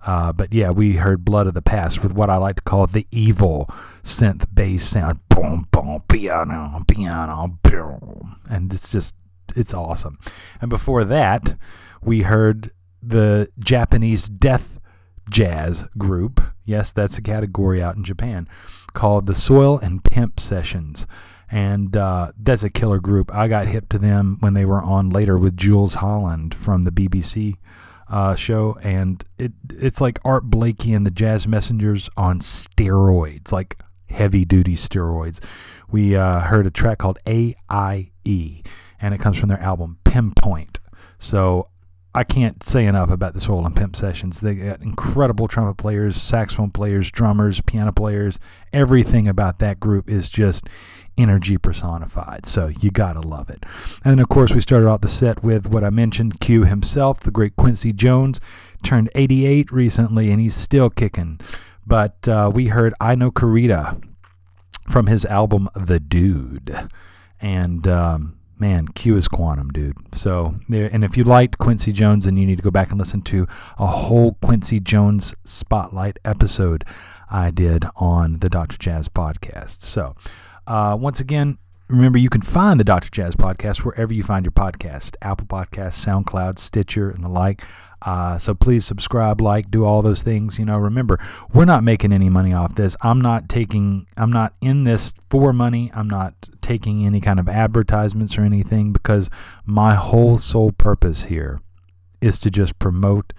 [0.07, 2.87] Uh, but yeah, we heard Blood of the Past with what I like to call
[2.87, 3.69] the evil
[4.03, 5.21] synth bass sound.
[5.29, 8.37] Boom, boom, piano, piano, boom.
[8.49, 9.15] And it's just,
[9.55, 10.19] it's awesome.
[10.61, 11.57] And before that,
[12.03, 12.71] we heard
[13.03, 14.79] the Japanese death
[15.31, 16.41] jazz group.
[16.65, 18.49] Yes, that's a category out in Japan
[18.93, 21.07] called the Soil and Pimp Sessions.
[21.51, 23.35] And uh, that's a killer group.
[23.35, 26.93] I got hip to them when they were on later with Jools Holland from the
[26.93, 27.57] BBC
[28.09, 33.81] uh, show, and it it's like Art Blakey and the Jazz Messengers on steroids, like
[34.09, 35.41] heavy duty steroids.
[35.91, 38.63] We uh, heard a track called AIE,
[39.01, 40.79] and it comes from their album Pimpoint.
[41.19, 41.69] So
[42.13, 44.41] I can't say enough about the Soil and Pimp sessions.
[44.41, 48.41] They got incredible trumpet players, saxophone players, drummers, piano players.
[48.73, 50.67] Everything about that group is just
[51.17, 52.47] energy personified.
[52.47, 53.65] So you gotta love it.
[54.05, 57.31] And of course we started off the set with what I mentioned, Q himself, the
[57.31, 58.41] great Quincy Jones,
[58.83, 61.39] turned 88 recently, and he's still kicking.
[61.87, 64.03] But uh, we heard Ai No Corrida
[64.91, 66.89] from his album The Dude,
[67.41, 69.97] and um, man, Q is quantum, dude.
[70.15, 72.99] So there, and if you liked Quincy Jones, then you need to go back and
[72.99, 73.47] listen to
[73.79, 76.85] a whole Quincy Jones spotlight episode
[77.31, 78.77] I did on the Dr.
[78.77, 79.83] Jazz podcast.
[79.83, 80.15] So
[80.67, 81.59] uh, once again,
[81.89, 83.11] remember you can find the Dr.
[83.11, 87.63] Jazz podcast wherever you find your podcast Apple Podcasts, SoundCloud, Stitcher, and the like.
[88.03, 90.59] Uh, so please subscribe, like, do all those things.
[90.59, 91.19] You know, remember,
[91.53, 92.97] we're not making any money off this.
[93.03, 95.91] I'm not taking, I'm not in this for money.
[95.95, 99.29] I'm not taking any kind of advertisements or anything because
[99.67, 101.61] my whole sole purpose here
[102.21, 103.33] is to just promote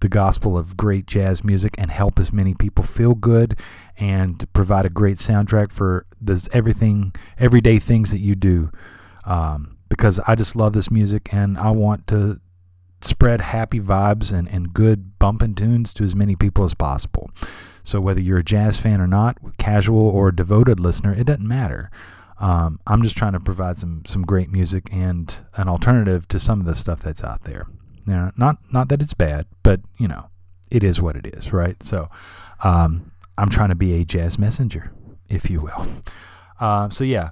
[0.00, 3.56] the gospel of great jazz music and help as many people feel good
[3.96, 8.72] and provide a great soundtrack for this everything everyday things that you do
[9.24, 12.40] um, because I just love this music and I want to
[13.02, 17.30] spread happy vibes and, and good bumping tunes to as many people as possible.
[17.84, 21.88] So whether you're a jazz fan or not, casual or devoted listener, it doesn't matter.
[22.38, 26.60] Um, I'm just trying to provide some some great music and an alternative to some
[26.60, 27.66] of the stuff that's out there.
[28.06, 30.28] Know, not not that it's bad, but you know,
[30.70, 31.82] it is what it is, right?
[31.82, 32.10] So,
[32.62, 34.92] um, I'm trying to be a jazz messenger,
[35.28, 35.86] if you will.
[36.60, 37.30] Uh, so yeah.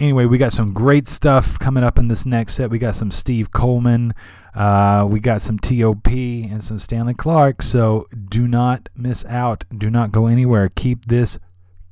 [0.00, 2.70] Anyway, we got some great stuff coming up in this next set.
[2.70, 4.14] We got some Steve Coleman,
[4.54, 7.62] uh, we got some TOP, and some Stanley Clarke.
[7.62, 9.64] So do not miss out.
[9.76, 10.68] Do not go anywhere.
[10.68, 11.38] Keep this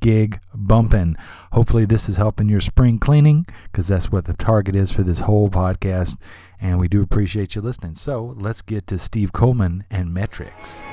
[0.06, 1.16] gig bumping.
[1.50, 5.18] Hopefully, this is helping your spring cleaning because that's what the target is for this
[5.20, 6.16] whole podcast.
[6.60, 7.94] And we do appreciate you listening.
[7.94, 10.84] So let's get to Steve Coleman and Metrics.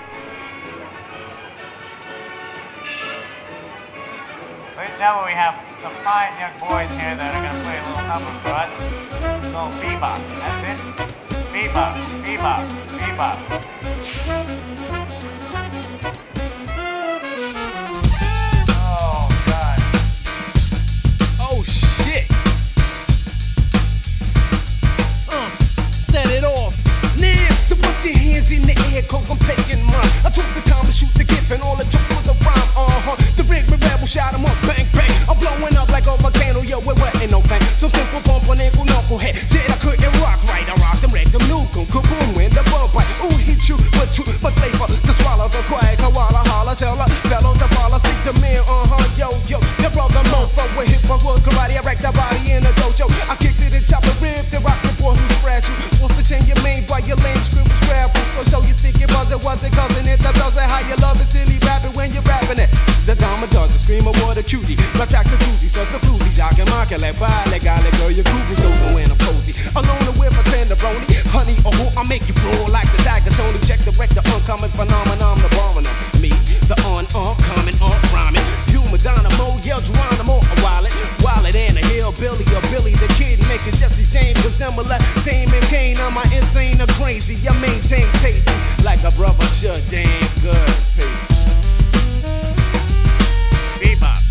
[4.80, 7.86] And gentlemen, we have some fine young boys here that are going to play a
[7.86, 8.72] little number for us.
[9.22, 10.22] A little bebop.
[10.42, 10.80] That's it.
[11.54, 11.94] Bebop,
[12.26, 12.66] bebop,
[12.98, 14.83] bebop.
[28.04, 30.10] Put your hands in the air, cause I'm taking mine.
[30.26, 32.70] I took the time to shoot the gift, and all it took was a rhyme.
[32.74, 33.16] Uh huh.
[33.38, 35.12] The rig, the rebel shot him up, bang, bang.
[35.30, 37.62] I'm blowing up like a volcano, yo, it wasn't no bang.
[37.78, 39.38] Some simple bump on ankle, knucklehead.
[39.46, 42.66] Said I couldn't rock right, I rocked them, wrecked them, nuke them, kaboom, win the
[42.74, 42.98] bump.
[42.98, 43.08] Right.
[43.22, 44.90] Ooh, hit you, but two, but flavor.
[44.90, 48.90] To swallow the quag, koala, holla, tell her, fellow, the follow, seek the man, uh
[48.90, 49.62] huh, yo, yo.
[49.78, 53.06] Your brother, mofo, with hip, my was karate, I wrecked the body in a dojo.
[53.30, 56.02] I kicked it and chopped the rib, then rock the boy who scratched you.
[56.02, 58.23] Wants to change your name by your lame was scrabble.
[58.36, 60.20] So show you sticky it, was it causing it?
[60.22, 60.64] That does it.
[60.64, 62.70] How you love it, silly rapping when you're rapping it.
[63.06, 64.78] The dime a scream award a cutie.
[64.96, 66.32] My track to doozy, such a floozy.
[66.38, 69.54] Jock and mock like bye, golly girl, your groovy goes go in a posy.
[69.76, 73.60] Alone with a tenderoni, honey, oh, I make you roll like the tiger Tony.
[73.66, 76.13] Check the wreck, the oncoming phenomenon, the bombing them.
[76.68, 78.42] The on, on, coming on, rhyming.
[78.72, 78.98] Puma,
[79.38, 80.94] Mo, yell Geronimo, a wallet.
[81.22, 85.64] Wallet and a hillbilly, or Billy the Kid, making Jesse James resemble a Dame and
[85.66, 85.98] Kane.
[85.98, 87.38] I'm an insane or crazy.
[87.48, 88.54] I maintain tasty
[88.84, 89.84] like a brother should.
[89.90, 90.08] Damn
[90.42, 90.68] good.
[90.96, 91.44] Peace.
[93.80, 94.23] Bebop.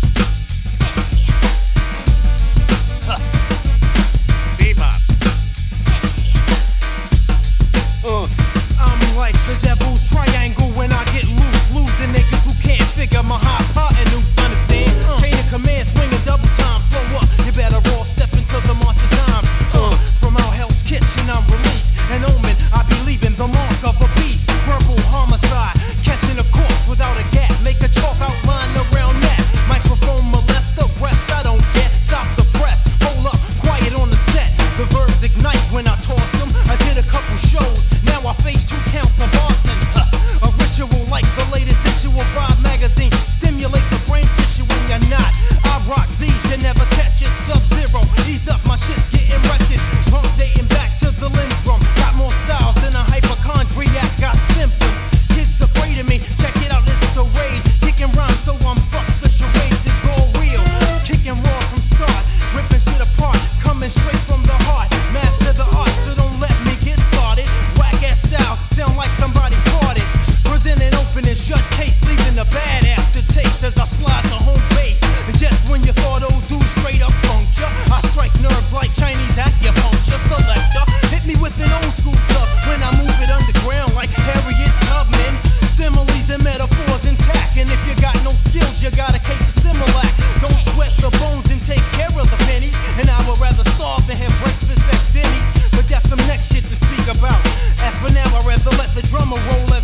[99.35, 99.82] I'ma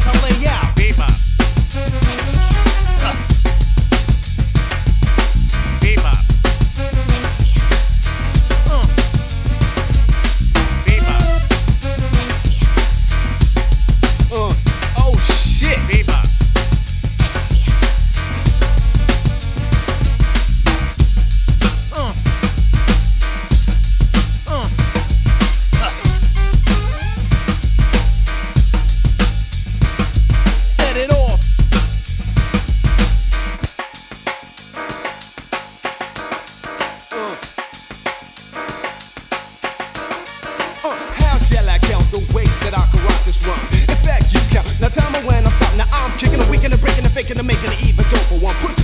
[45.79, 48.43] Now I'm kicking a weak and a breaking and faking and making it even doper.
[48.43, 48.78] One push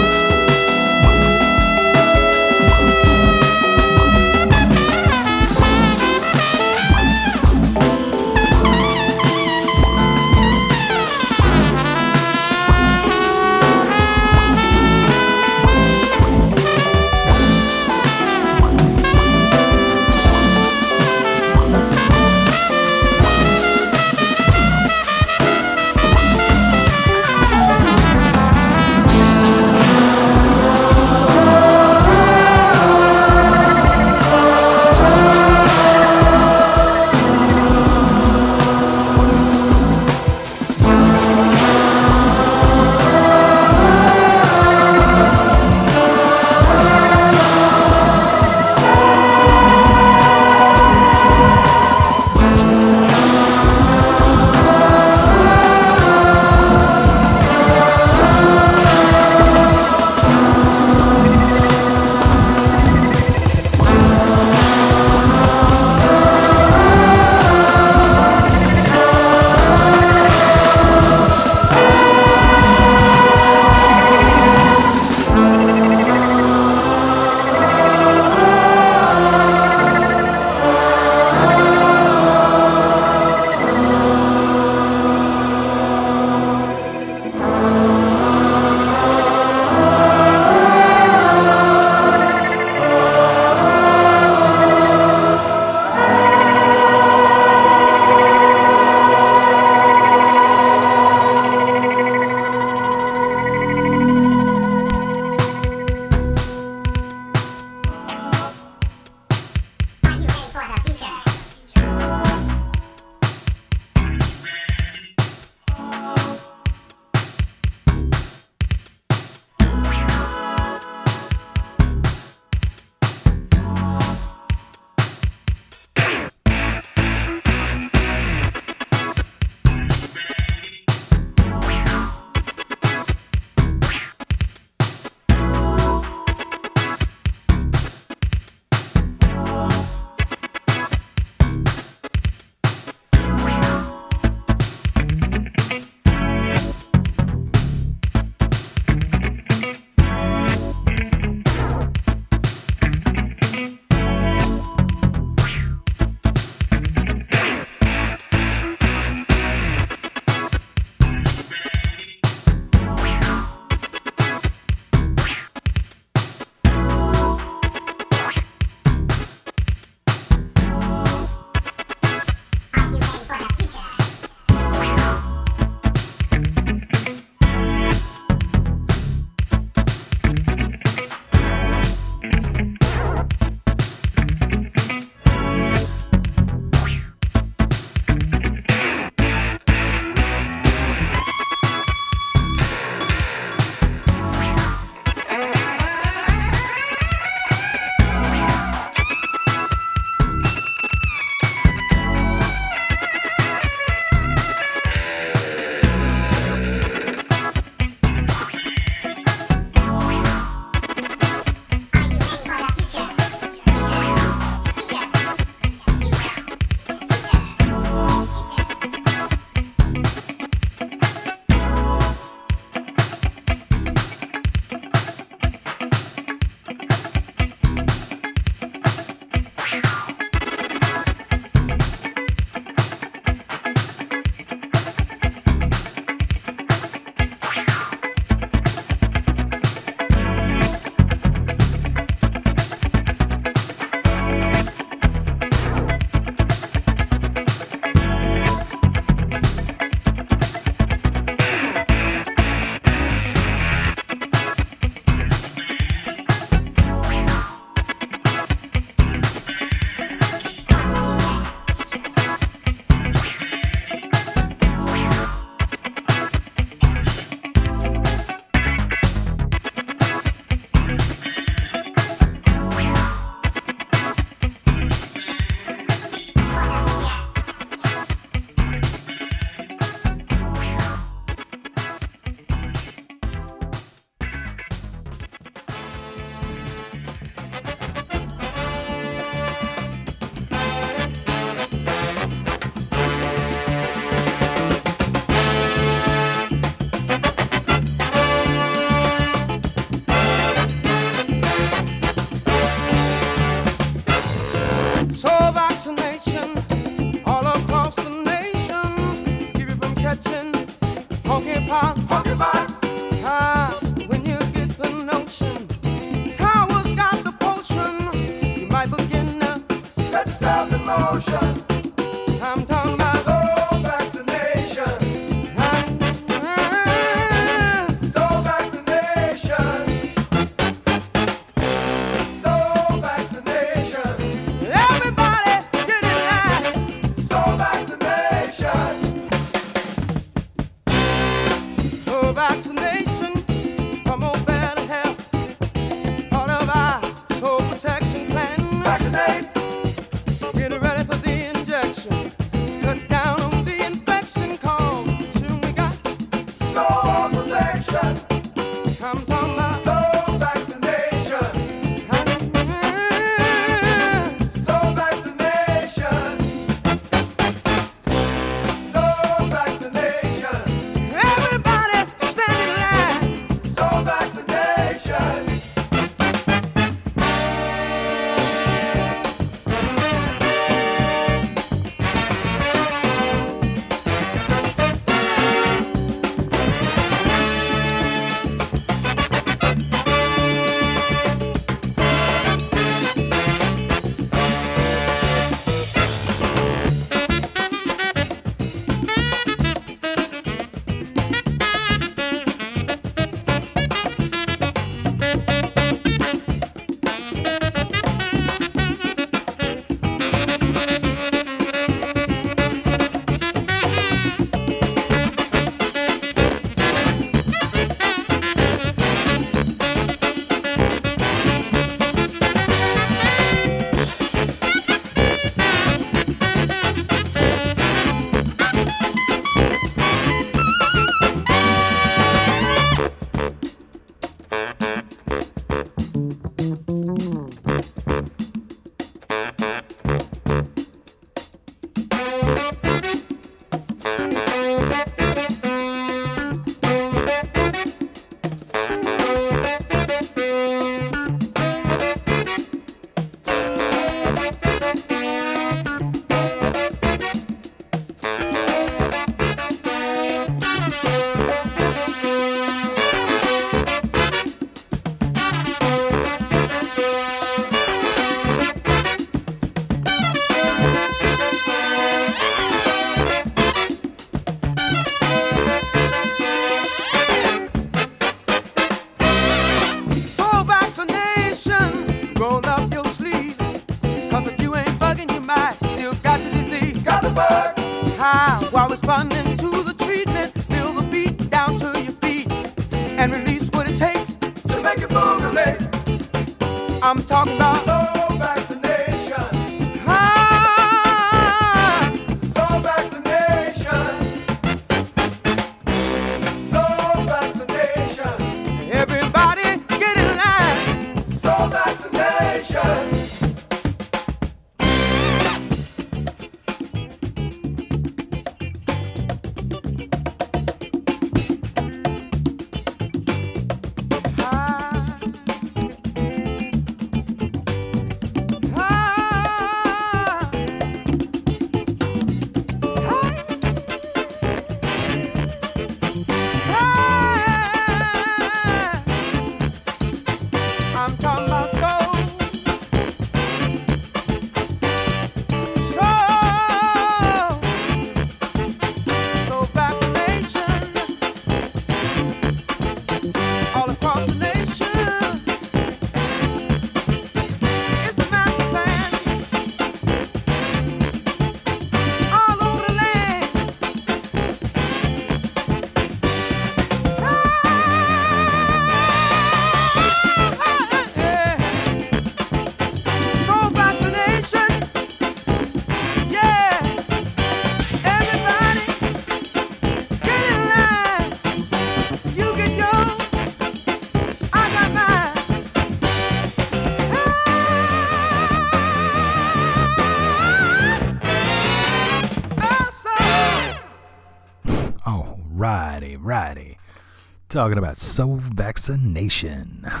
[597.50, 599.86] Talking about soul vaccination.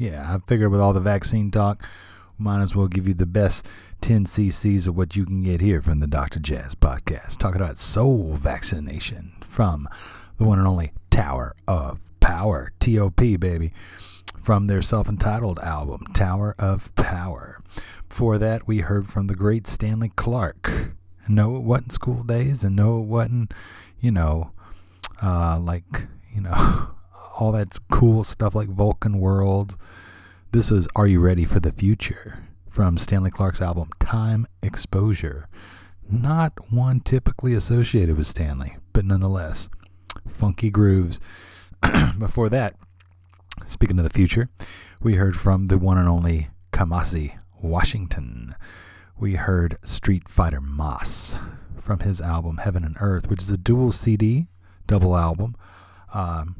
[0.00, 1.82] Yeah, I figured with all the vaccine talk,
[2.38, 3.66] might as well give you the best
[4.00, 6.38] 10 cc's of what you can get here from the Dr.
[6.38, 7.38] Jazz podcast.
[7.38, 9.88] Talking about soul vaccination from
[10.36, 13.72] the one and only Tower of Power, TOP, baby.
[14.40, 17.60] from their self entitled album, Tower of Power.
[18.08, 20.92] Before that, we heard from the great Stanley Clarke.
[21.28, 23.52] No, it wasn't school days, and no, it wasn't,
[23.98, 24.52] you know,
[25.20, 26.06] uh, like,
[26.38, 26.90] you know,
[27.40, 29.76] all that cool stuff like Vulcan World.
[30.52, 35.48] This was Are You Ready for the Future from Stanley Clarke's album Time Exposure.
[36.08, 39.68] Not one typically associated with Stanley, but nonetheless,
[40.28, 41.18] funky grooves.
[42.20, 42.76] Before that,
[43.66, 44.48] speaking of the future,
[45.02, 48.54] we heard from the one and only Kamasi Washington.
[49.18, 51.36] We heard Street Fighter Mas
[51.80, 54.46] from his album Heaven and Earth, which is a dual CD,
[54.86, 55.56] double album.
[56.14, 56.56] Um,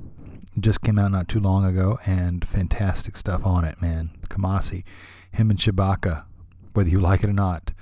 [0.60, 4.10] just came out not too long ago, and fantastic stuff on it, man.
[4.28, 4.84] Kamasi,
[5.32, 6.24] him and Shabaka,
[6.72, 7.72] whether you like it or not,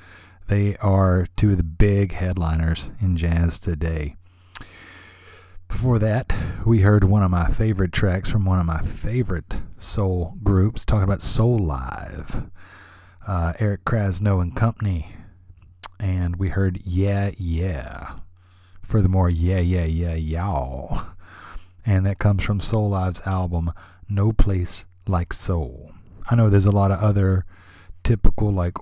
[0.48, 4.16] they are two of the big headliners in jazz today.
[5.68, 6.32] Before that,
[6.64, 11.02] we heard one of my favorite tracks from one of my favorite soul groups, talking
[11.02, 12.50] about Soulive.
[13.26, 15.16] Uh, Eric Krasno and Company.
[15.98, 18.12] And we heard Yeah, Yeah.
[18.82, 21.02] Furthermore, Yeah, Yeah, Yeah, Y'all.
[21.86, 23.72] And that comes from Soulive's album,
[24.08, 25.92] No Place Like Soul.
[26.28, 27.46] I know there's a lot of other
[28.02, 28.74] typical, like,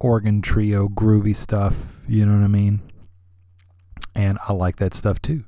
[0.00, 2.80] organ trio, groovy stuff, you know what I mean?
[4.14, 5.44] And I like that stuff too.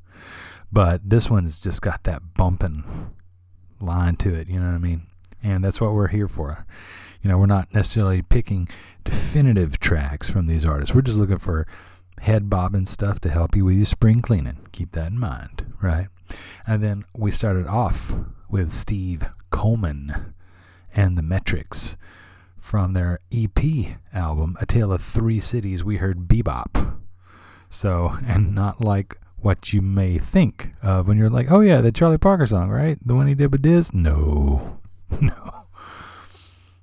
[0.71, 2.85] But this one's just got that bumping
[3.81, 5.09] line to it, you know what I mean?
[5.43, 6.65] And that's what we're here for.
[7.23, 8.69] You know, we're not necessarily picking
[9.03, 10.95] definitive tracks from these artists.
[10.95, 11.66] We're just looking for
[12.25, 14.67] head bobbing stuff to help you with your spring cleaning.
[14.73, 16.09] Keep that in mind, right?
[16.67, 18.15] And then we started off
[18.49, 20.35] with Steve Coleman
[20.95, 21.99] and the Metrics
[22.59, 23.59] from their EP
[24.15, 25.85] album, A Tale of Three Cities.
[25.85, 26.97] We heard Bebop.
[27.69, 31.93] So, and not like what you may think of when you're like, oh yeah, the
[31.93, 32.97] Charlie Parker song, right?
[33.05, 33.93] The one he did with Diz?
[33.93, 34.81] No,
[35.21, 35.67] no,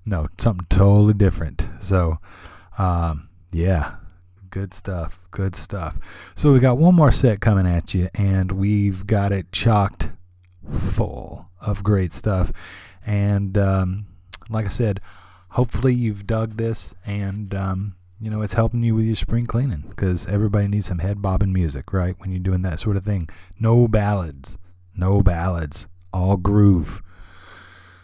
[0.05, 1.67] no, something totally different.
[1.79, 2.19] So,
[2.77, 3.95] um, yeah,
[4.51, 5.97] good stuff, good stuff.
[6.35, 10.11] So we got one more set coming at you, and we've got it chocked
[10.93, 12.51] full of great stuff.
[13.05, 14.05] And um,
[14.49, 15.01] like I said,
[15.51, 19.83] hopefully you've dug this and um, you know it's helping you with your spring cleaning
[19.89, 23.27] because everybody needs some head bobbing music right when you're doing that sort of thing
[23.59, 24.57] no ballads
[24.95, 27.01] no ballads all groove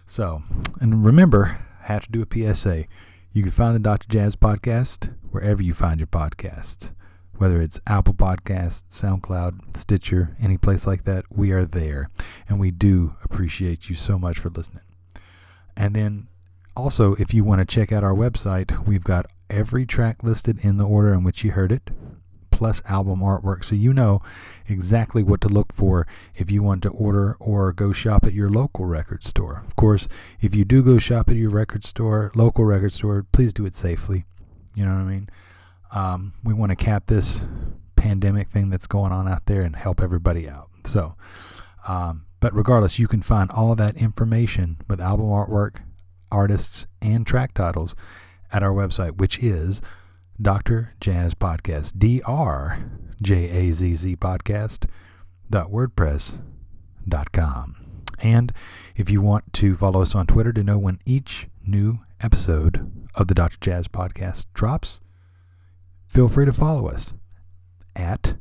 [0.05, 0.43] so
[0.81, 2.85] and remember I have to do a psa
[3.31, 6.91] you can find the dr jazz podcast wherever you find your podcasts
[7.37, 12.09] whether it's apple podcast soundcloud stitcher any place like that we are there
[12.49, 14.81] and we do appreciate you so much for listening
[15.75, 16.27] and then
[16.77, 20.77] also, if you want to check out our website, we've got every track listed in
[20.77, 21.89] the order in which you heard it,
[22.51, 24.21] plus album artwork, so you know
[24.67, 26.05] exactly what to look for
[26.35, 29.63] if you want to order or go shop at your local record store.
[29.65, 30.07] Of course,
[30.39, 33.73] if you do go shop at your record store, local record store, please do it
[33.75, 34.25] safely.
[34.77, 35.29] You know what I mean?
[35.91, 37.43] Um, we want to cap this
[37.95, 40.69] pandemic thing that's going on out there and help everybody out.
[40.85, 41.15] So,
[41.87, 45.77] um, but regardless, you can find all that information with album artwork
[46.31, 47.95] artists, and track titles
[48.51, 49.81] at our website, which is
[50.39, 50.93] Dr.
[50.99, 52.83] Jazz Podcast, D R
[53.21, 54.87] J A Z Z Podcast
[55.49, 56.39] dot WordPress
[57.07, 58.03] dot com.
[58.19, 58.53] And
[58.95, 63.27] if you want to follow us on Twitter to know when each new episode of
[63.27, 63.57] the Dr.
[63.59, 65.01] Jazz Podcast drops,
[66.07, 67.13] feel free to follow us
[67.95, 68.35] at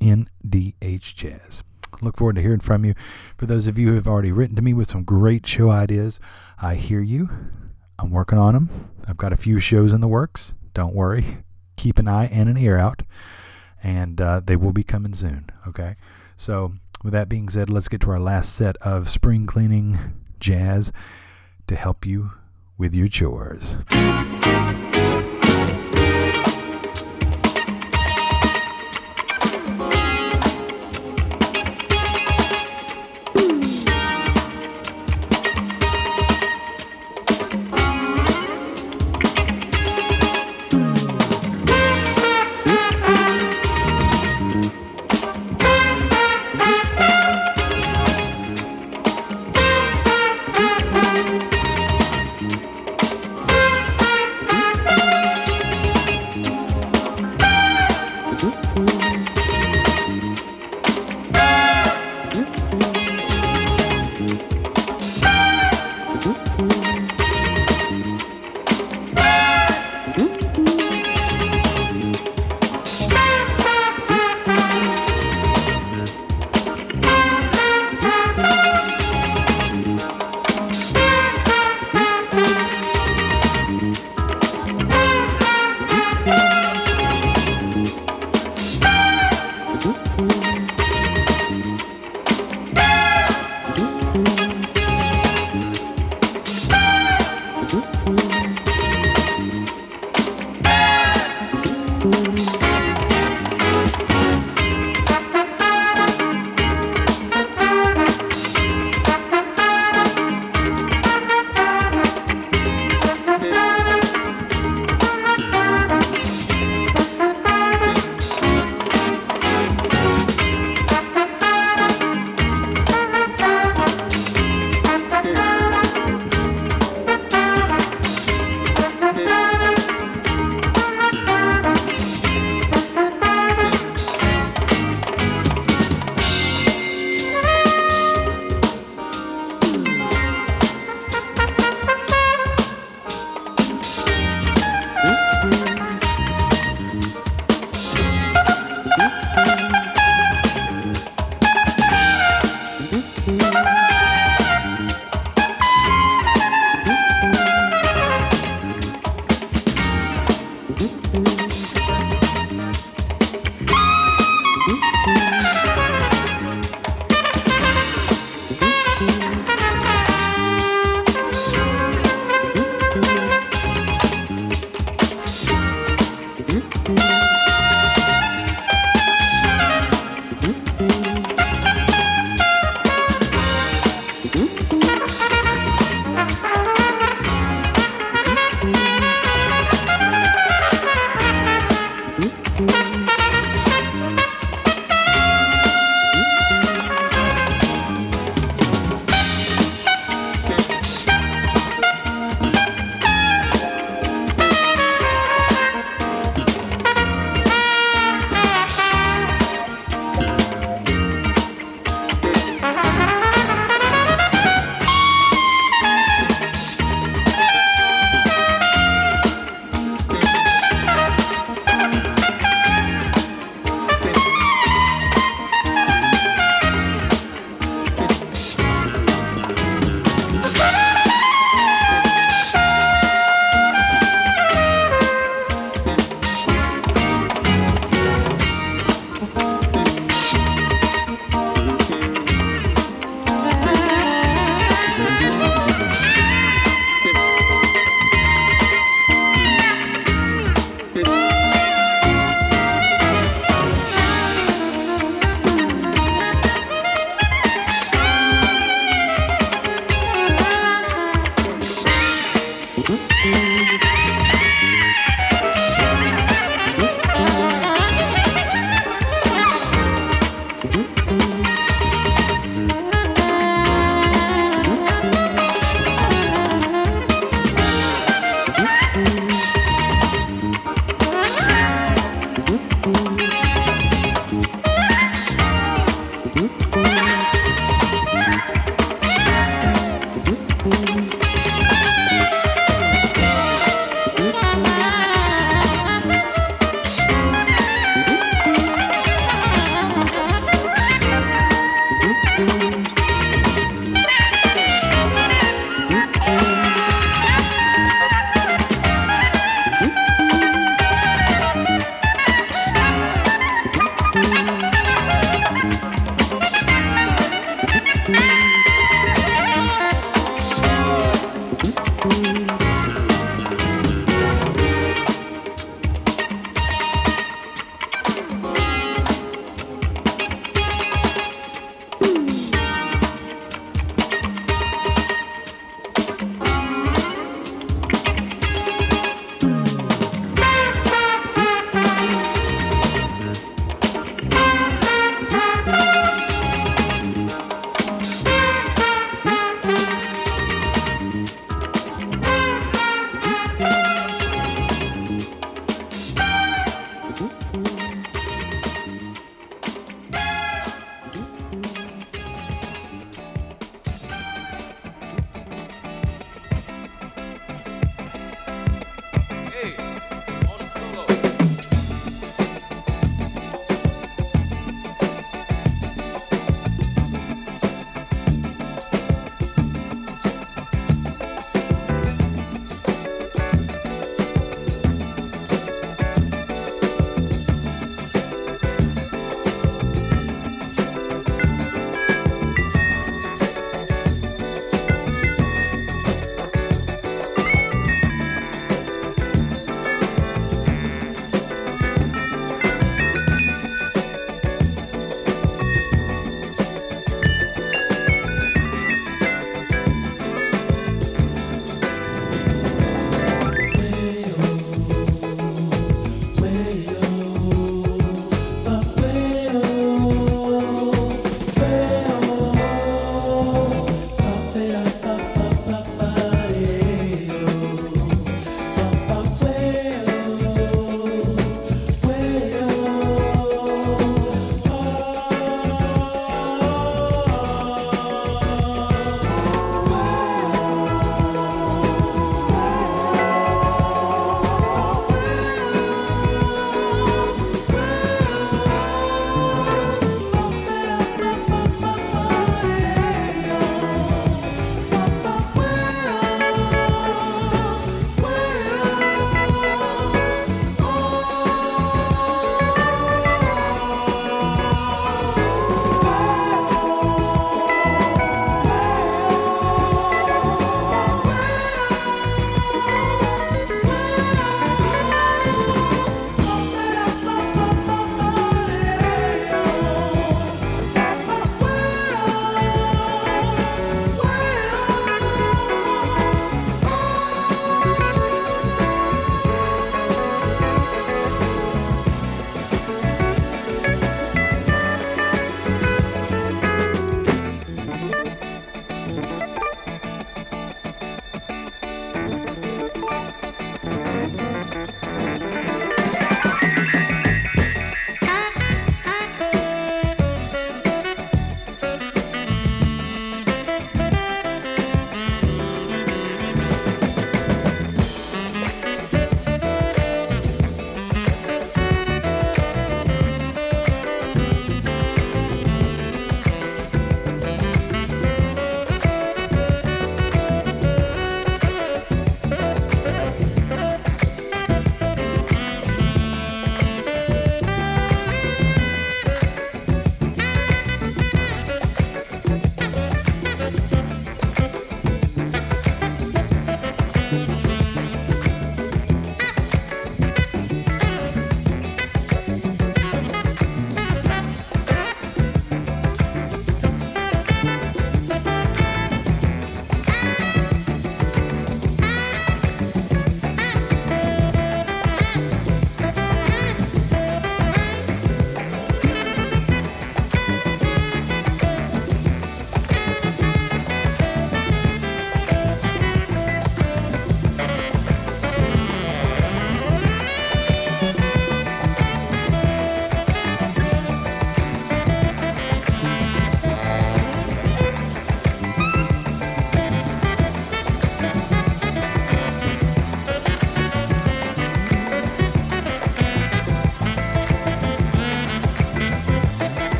[0.00, 1.64] NDH Jazz.
[2.02, 2.94] Look forward to hearing from you.
[3.38, 6.20] For those of you who have already written to me with some great show ideas,
[6.60, 7.30] I hear you.
[7.98, 8.90] I'm working on them.
[9.08, 10.52] I've got a few shows in the works.
[10.74, 11.38] Don't worry.
[11.76, 13.02] Keep an eye and an ear out,
[13.82, 15.48] and uh, they will be coming soon.
[15.66, 15.94] Okay.
[16.36, 19.98] So, with that being said, let's get to our last set of spring cleaning
[20.38, 20.92] jazz
[21.66, 22.32] to help you
[22.78, 23.76] with your chores.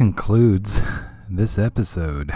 [0.00, 0.80] concludes
[1.28, 2.32] this episode.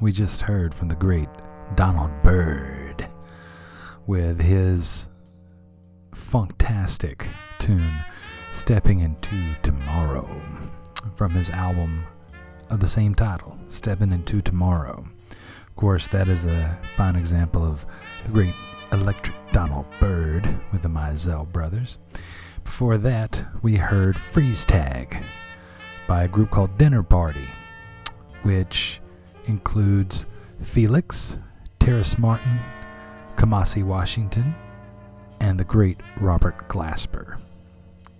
[0.00, 1.28] We just heard from the great
[1.76, 3.08] Donald Byrd
[4.04, 5.08] with his
[6.10, 7.28] funktastic
[7.60, 8.00] tune
[8.52, 10.28] Stepping Into Tomorrow
[11.14, 12.02] from his album
[12.68, 15.06] of the same title, Stepping Into Tomorrow.
[15.68, 17.86] Of course, that is a fine example of
[18.24, 18.54] the great
[18.90, 21.96] electric Donald Byrd with the Mizell brothers.
[22.64, 25.22] Before that, we heard Freeze Tag
[26.06, 27.48] by a group called Dinner Party,
[28.42, 29.00] which
[29.46, 30.26] includes
[30.60, 31.38] Phoelix,
[31.78, 32.58] Terrace Martin,
[33.36, 34.54] Kamasi Washington,
[35.40, 37.38] and the great Robert Glasper.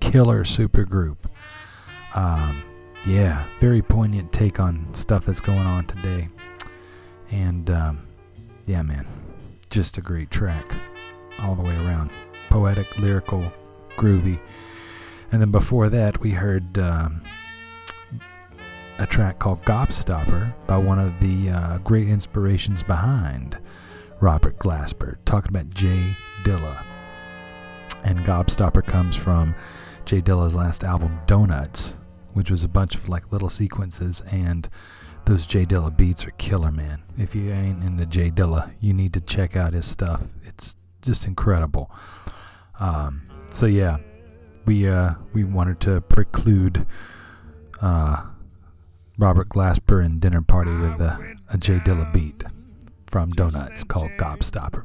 [0.00, 1.16] Killer supergroup.
[2.14, 2.62] Um,
[3.06, 6.28] yeah, very poignant take on stuff that's going on today.
[7.30, 8.06] And um,
[8.66, 9.06] yeah, man,
[9.70, 10.74] just a great track
[11.42, 12.10] all the way around.
[12.50, 13.52] Poetic, lyrical,
[13.96, 14.38] groovy.
[15.32, 17.22] And then before that, we heard um,
[18.98, 23.58] a track called Gobstopper by one of the uh, great inspirations behind
[24.20, 26.14] Robert Glasper, talking about Jay
[26.44, 26.84] Dilla.
[28.04, 29.54] And Gobstopper comes from
[30.04, 31.96] Jay Dilla's last album, Donuts,
[32.34, 34.68] which was a bunch of like little sequences and
[35.26, 37.02] those Jay Dilla beats are killer, man.
[37.16, 40.22] If you ain't into Jay Dilla, you need to check out his stuff.
[40.44, 41.90] It's just incredible.
[42.78, 43.98] Um, so yeah,
[44.66, 46.86] we uh, we wanted to preclude
[47.80, 48.22] uh,
[49.16, 52.44] Robert Glasper and Dinner Party with a, a Jay Dilla beat
[53.06, 54.84] from Donuts called Gobstopper.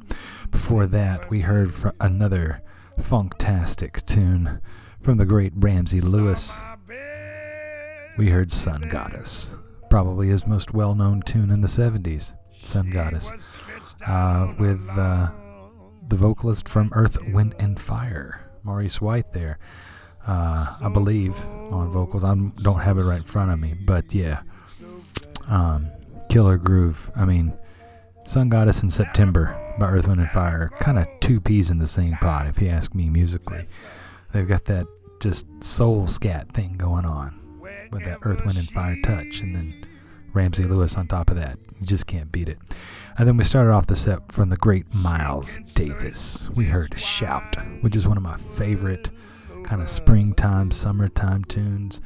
[0.52, 2.62] Before that, we heard another
[3.00, 4.62] funktastic tune
[5.02, 6.62] from the great Ramsey Lewis.
[8.18, 9.56] We heard Sun Goddess
[9.90, 12.34] probably his most well known tune in the 70s,
[12.64, 13.34] Sun Goddess,
[14.06, 15.32] uh, with uh,
[16.08, 19.58] the vocalist from Earth, Wind, and Fire, Maurice White, there,
[20.30, 21.36] uh, I believe,
[21.72, 22.24] on vocals.
[22.24, 24.42] I don't have it right in front of me, but yeah.
[25.48, 25.90] Um,
[26.30, 27.10] killer groove.
[27.16, 27.58] I mean,
[28.26, 31.88] Sun Goddess in September by Earth, Wind, and Fire, kind of two peas in the
[31.88, 33.64] same pot, if you ask me musically.
[34.32, 34.86] They've got that
[35.20, 37.34] just soul scat thing going on
[37.92, 39.84] with that Earth, Wind, and Fire touch, and then
[40.32, 41.58] Ramsey Lewis on top of that.
[41.80, 42.60] You just can't beat it.
[43.18, 46.48] And then we started off the set from the great Miles Davis.
[46.56, 49.10] We heard Shout, which is one of my favorite
[49.64, 52.02] kind of springtime, summertime tunes.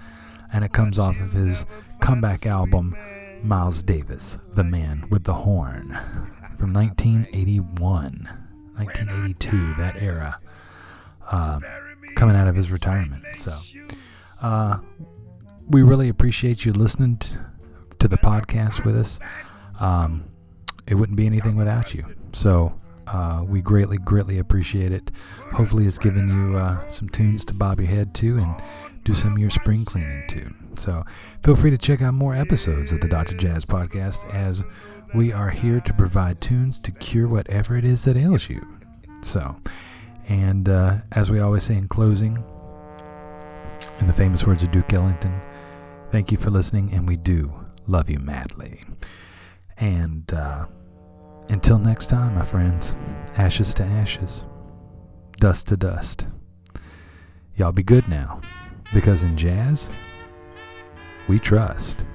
[0.52, 1.66] And it comes off of his
[2.00, 2.96] comeback album,
[3.44, 5.98] Miles Davis, The Man with the Horn,
[6.60, 8.30] from 1981,
[8.76, 10.40] 1982, that era,
[11.30, 11.60] uh,
[12.16, 13.24] coming out of his retirement.
[13.36, 13.58] So,
[14.42, 14.78] uh,
[15.68, 17.36] we really appreciate you listening t-
[18.00, 19.20] to the podcast with us.
[19.80, 20.26] Um,
[20.86, 22.06] it wouldn't be anything without you.
[22.34, 25.12] So uh, we greatly, greatly appreciate it.
[25.54, 28.56] Hopefully, it's given you uh, some tunes to bob your head to and
[29.04, 30.54] do some of your spring cleaning too.
[30.76, 31.06] So
[31.44, 33.36] feel free to check out more episodes of the Dr.
[33.36, 34.64] Jazz podcast as
[35.14, 38.66] we are here to provide tunes to cure whatever it is that ails you.
[39.22, 39.56] So,
[40.28, 42.44] and uh, as we always say in closing,
[44.00, 45.40] in the famous words of Duke Ellington,
[46.12, 47.54] thank you for listening, and we do
[47.86, 48.82] love you madly.
[49.78, 50.66] And uh,
[51.50, 52.96] until next time, my friends,
[53.38, 54.46] ashes to ashes,
[55.38, 56.28] dust to dust.
[57.56, 58.42] Y'all be good now,
[58.94, 59.90] because in jazz,
[61.28, 62.06] we trust.